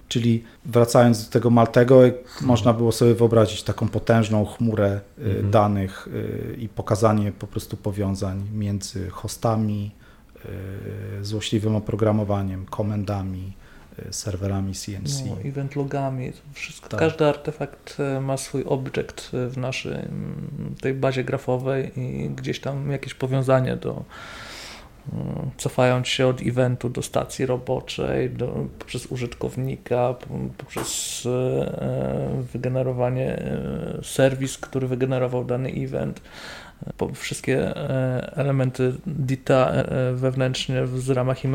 Czyli 0.09 0.45
wracając 0.65 1.25
do 1.25 1.33
tego 1.33 1.51
Maltego, 1.51 2.01
można 2.41 2.73
było 2.73 2.93
sobie 2.93 3.15
wyobrazić 3.15 3.63
taką 3.63 3.89
potężną 3.89 4.45
chmurę 4.45 5.01
y, 5.19 5.25
mhm. 5.25 5.51
danych 5.51 6.09
y, 6.09 6.57
i 6.59 6.69
pokazanie 6.69 7.33
po 7.33 7.47
prostu 7.47 7.77
powiązań 7.77 8.43
między 8.55 9.11
hostami, 9.11 9.91
złośliwym 11.23 11.77
oprogramowaniem, 11.77 12.67
komendami, 12.67 13.53
e, 14.09 14.13
serwerami 14.13 14.75
CNC. 14.75 15.23
No, 15.27 15.49
event 15.49 15.77
logami, 15.77 16.33
wszystko, 16.53 16.89
tak. 16.89 17.01
każdy 17.01 17.27
artefakt 17.27 17.97
e, 18.01 18.21
ma 18.21 18.37
swój 18.37 18.65
obiekt 18.65 19.31
w 19.33 19.57
naszej 19.57 19.99
tej 20.81 20.95
bazie 20.95 21.25
grafowej 21.25 22.01
i 22.01 22.31
gdzieś 22.31 22.61
tam 22.61 22.91
jakieś 22.91 23.15
powiązanie 23.15 23.77
do 23.77 24.05
cofając 25.57 26.09
się 26.09 26.27
od 26.27 26.43
eventu 26.43 26.89
do 26.89 27.03
stacji 27.03 27.47
roboczej, 27.47 28.31
do, 28.31 28.67
poprzez 28.79 29.07
użytkownika, 29.07 30.15
poprzez 30.59 31.23
wygenerowanie 32.53 33.43
serwis, 34.03 34.59
który 34.59 34.87
wygenerował 34.87 35.45
dany 35.45 35.69
event, 35.69 36.21
wszystkie 37.15 37.77
e, 37.77 38.33
elementy 38.37 38.95
DITA 39.07 39.71
e, 39.71 40.13
wewnętrznie 40.13 40.85
w 40.85 41.11
ramach 41.11 41.45
e, 41.45 41.49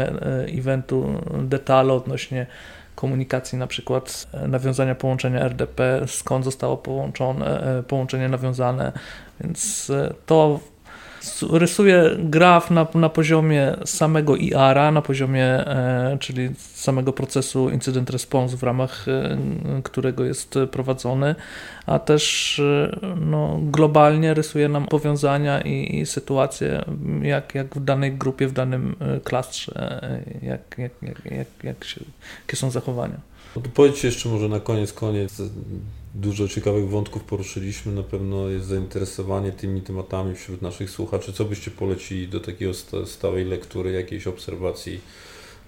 eventu, 0.46 1.22
detale 1.44 1.94
odnośnie 1.94 2.48
komunikacji, 2.96 3.58
na 3.58 3.68
przykład 3.68 4.28
nawiązania 4.48 4.96
połączenia 4.96 5.40
RDP, 5.42 6.02
skąd 6.08 6.46
zostało 6.46 6.78
połączone, 6.78 7.84
połączenie 7.88 8.30
nawiązane, 8.30 8.92
więc 9.42 9.92
to 10.26 10.60
rysuje 11.50 12.16
graf 12.20 12.72
na, 12.72 12.88
na 12.96 13.10
poziomie 13.10 13.76
samego 13.86 14.36
IR-a, 14.36 14.92
na 14.92 15.02
poziomie, 15.02 15.46
e, 15.46 16.18
czyli 16.20 16.50
samego 16.58 17.14
procesu 17.14 17.70
incident 17.70 18.10
response, 18.10 18.58
w 18.58 18.64
ramach 18.64 19.08
e, 19.08 19.38
którego 19.84 20.26
jest 20.26 20.56
prowadzony, 20.72 21.36
a 21.86 22.00
też 22.00 22.60
e, 22.60 23.16
no, 23.16 23.60
globalnie 23.62 24.34
rysuje 24.34 24.70
nam 24.70 24.86
powiązania 24.86 25.62
i, 25.62 26.00
i 26.00 26.06
sytuacje, 26.06 26.86
jak, 27.22 27.56
jak 27.56 27.76
w 27.76 27.84
danej 27.84 28.12
grupie, 28.12 28.48
w 28.48 28.54
danym 28.54 28.96
klastrze, 29.24 30.02
jak, 30.42 30.76
jak, 30.78 30.92
jak, 31.02 31.26
jak, 31.26 31.48
jak 31.64 31.84
się, 31.84 32.02
jakie 32.42 32.58
są 32.58 32.72
zachowania. 32.72 33.18
To 33.54 33.62
powiedzcie 33.74 34.08
jeszcze 34.08 34.30
może 34.30 34.50
na 34.50 34.60
koniec, 34.60 34.94
koniec 34.94 35.42
Dużo 36.22 36.48
ciekawych 36.48 36.90
wątków 36.90 37.24
poruszyliśmy. 37.24 37.92
Na 37.92 38.04
pewno 38.04 38.50
jest 38.50 38.66
zainteresowanie 38.66 39.52
tymi 39.52 39.82
tematami 39.82 40.36
wśród 40.36 40.62
naszych 40.62 40.90
słuchaczy. 40.90 41.34
Co 41.34 41.46
byście 41.46 41.72
polecili 41.72 42.28
do 42.28 42.40
takiego 42.40 42.72
stałej 43.06 43.46
lektury, 43.46 43.92
jakiejś 43.92 44.28
obserwacji, 44.28 45.00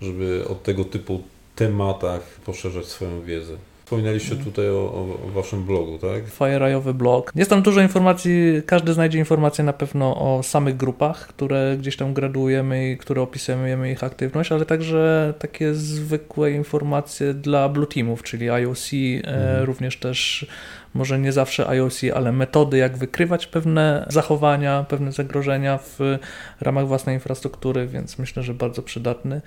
żeby 0.01 0.45
o 0.47 0.55
tego 0.55 0.85
typu 0.85 1.23
tematach 1.55 2.21
poszerzać 2.45 2.85
swoją 2.85 3.21
wiedzę? 3.21 3.57
Wspominaliście 3.89 4.35
tutaj 4.35 4.69
o, 4.69 5.07
o 5.27 5.31
waszym 5.31 5.63
blogu, 5.63 5.97
tak? 5.97 6.23
FireEye'owy 6.39 6.93
blog. 6.93 7.31
Jest 7.35 7.49
tam 7.49 7.61
dużo 7.61 7.81
informacji, 7.81 8.61
każdy 8.65 8.93
znajdzie 8.93 9.19
informacje 9.19 9.63
na 9.63 9.73
pewno 9.73 10.35
o 10.35 10.43
samych 10.43 10.77
grupach, 10.77 11.27
które 11.27 11.75
gdzieś 11.79 11.97
tam 11.97 12.13
graduujemy 12.13 12.91
i 12.91 12.97
które 12.97 13.21
opisujemy 13.21 13.91
ich 13.91 14.03
aktywność, 14.03 14.51
ale 14.51 14.65
także 14.65 15.33
takie 15.39 15.73
zwykłe 15.73 16.51
informacje 16.51 17.33
dla 17.33 17.69
Blue 17.69 17.87
Teamów, 17.87 18.23
czyli 18.23 18.49
IOC, 18.49 18.93
e, 18.93 19.27
mhm. 19.27 19.63
również 19.65 19.97
też 19.97 20.47
może 20.93 21.19
nie 21.19 21.31
zawsze 21.31 21.67
IOC, 21.67 22.01
ale 22.15 22.31
metody, 22.31 22.77
jak 22.77 22.97
wykrywać 22.97 23.47
pewne 23.47 24.05
zachowania, 24.09 24.85
pewne 24.89 25.11
zagrożenia 25.11 25.77
w 25.77 25.99
ramach 26.61 26.87
własnej 26.87 27.15
infrastruktury, 27.15 27.87
więc 27.87 28.19
myślę, 28.19 28.43
że 28.43 28.53
bardzo 28.53 28.81
przydatny. 28.81 29.41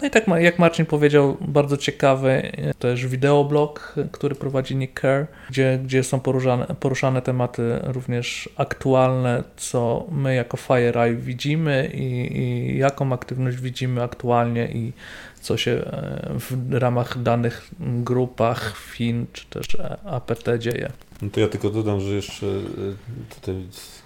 No 0.00 0.06
i 0.06 0.10
tak 0.10 0.26
jak 0.38 0.58
Marcin 0.58 0.86
powiedział, 0.86 1.36
bardzo 1.40 1.76
ciekawy 1.76 2.52
też 2.78 3.06
wideoblog, 3.06 3.94
który 4.12 4.34
prowadzi 4.34 4.76
Nick 4.76 5.00
Kerr, 5.00 5.26
gdzie, 5.50 5.80
gdzie 5.84 6.04
są 6.04 6.20
poruszane, 6.20 6.66
poruszane 6.80 7.22
tematy 7.22 7.78
również 7.82 8.48
aktualne, 8.56 9.44
co 9.56 10.06
my 10.10 10.34
jako 10.34 10.56
FireEye 10.56 11.16
widzimy 11.16 11.90
i, 11.94 12.38
i 12.38 12.78
jaką 12.78 13.12
aktywność 13.12 13.56
widzimy 13.56 14.02
aktualnie 14.02 14.68
i 14.72 14.92
co 15.40 15.56
się 15.56 15.70
e, 15.72 16.34
w 16.38 16.72
ramach 16.72 17.22
danych 17.22 17.70
grupach 17.80 18.76
FIN 18.76 19.26
czy 19.32 19.46
też 19.46 19.66
APT 20.04 20.58
dzieje. 20.58 20.90
No 21.22 21.30
to 21.30 21.40
ja 21.40 21.48
tylko 21.48 21.70
dodam, 21.70 22.00
że 22.00 22.14
jeszcze 22.14 22.46
e, 22.46 23.34
tutaj 23.34 23.54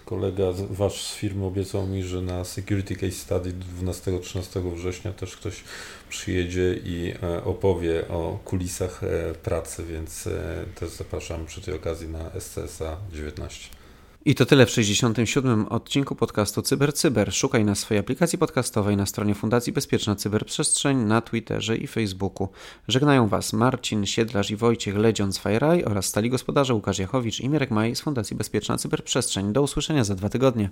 kolega 0.04 0.44
wasz 0.70 1.02
z 1.06 1.14
firmy 1.14 1.46
obiecał 1.46 1.86
mi, 1.86 2.02
że 2.02 2.22
na 2.22 2.44
Security 2.44 2.96
Case 2.96 3.12
Study 3.12 3.54
12-13 3.84 4.74
września 4.74 5.12
też 5.12 5.36
ktoś 5.36 5.64
przyjedzie 6.08 6.74
i 6.84 7.14
e, 7.22 7.44
opowie 7.44 8.08
o 8.08 8.38
kulisach 8.44 9.00
pracy, 9.42 9.84
więc 9.84 10.28
też 10.74 10.90
zapraszam 10.90 11.46
przy 11.46 11.60
tej 11.60 11.74
okazji 11.74 12.08
na 12.08 12.30
SCSA 12.40 12.96
19. 13.12 13.81
I 14.24 14.34
to 14.34 14.46
tyle 14.46 14.66
w 14.66 14.70
67. 14.70 15.66
odcinku 15.66 16.14
podcastu 16.14 16.62
CyberCyber. 16.62 17.32
Szukaj 17.32 17.64
na 17.64 17.74
swojej 17.74 18.00
aplikacji 18.00 18.38
podcastowej 18.38 18.96
na 18.96 19.06
stronie 19.06 19.34
Fundacji 19.34 19.72
Bezpieczna 19.72 20.16
Cyberprzestrzeń, 20.16 20.96
na 20.98 21.20
Twitterze 21.20 21.76
i 21.76 21.86
Facebooku. 21.86 22.48
Żegnają 22.88 23.28
Was 23.28 23.52
Marcin 23.52 24.06
Siedlarz 24.06 24.50
i 24.50 24.56
Wojciech 24.56 24.96
Ledzion 24.96 25.32
z 25.32 25.38
FireEye 25.38 25.84
oraz 25.84 26.06
stali 26.06 26.30
gospodarze 26.30 26.74
Łukasz 26.74 26.98
Jachowicz 26.98 27.40
i 27.40 27.48
Mirek 27.48 27.70
Maj 27.70 27.96
z 27.96 28.00
Fundacji 28.00 28.36
Bezpieczna 28.36 28.78
Cyberprzestrzeń. 28.78 29.52
Do 29.52 29.62
usłyszenia 29.62 30.04
za 30.04 30.14
dwa 30.14 30.28
tygodnie. 30.28 30.70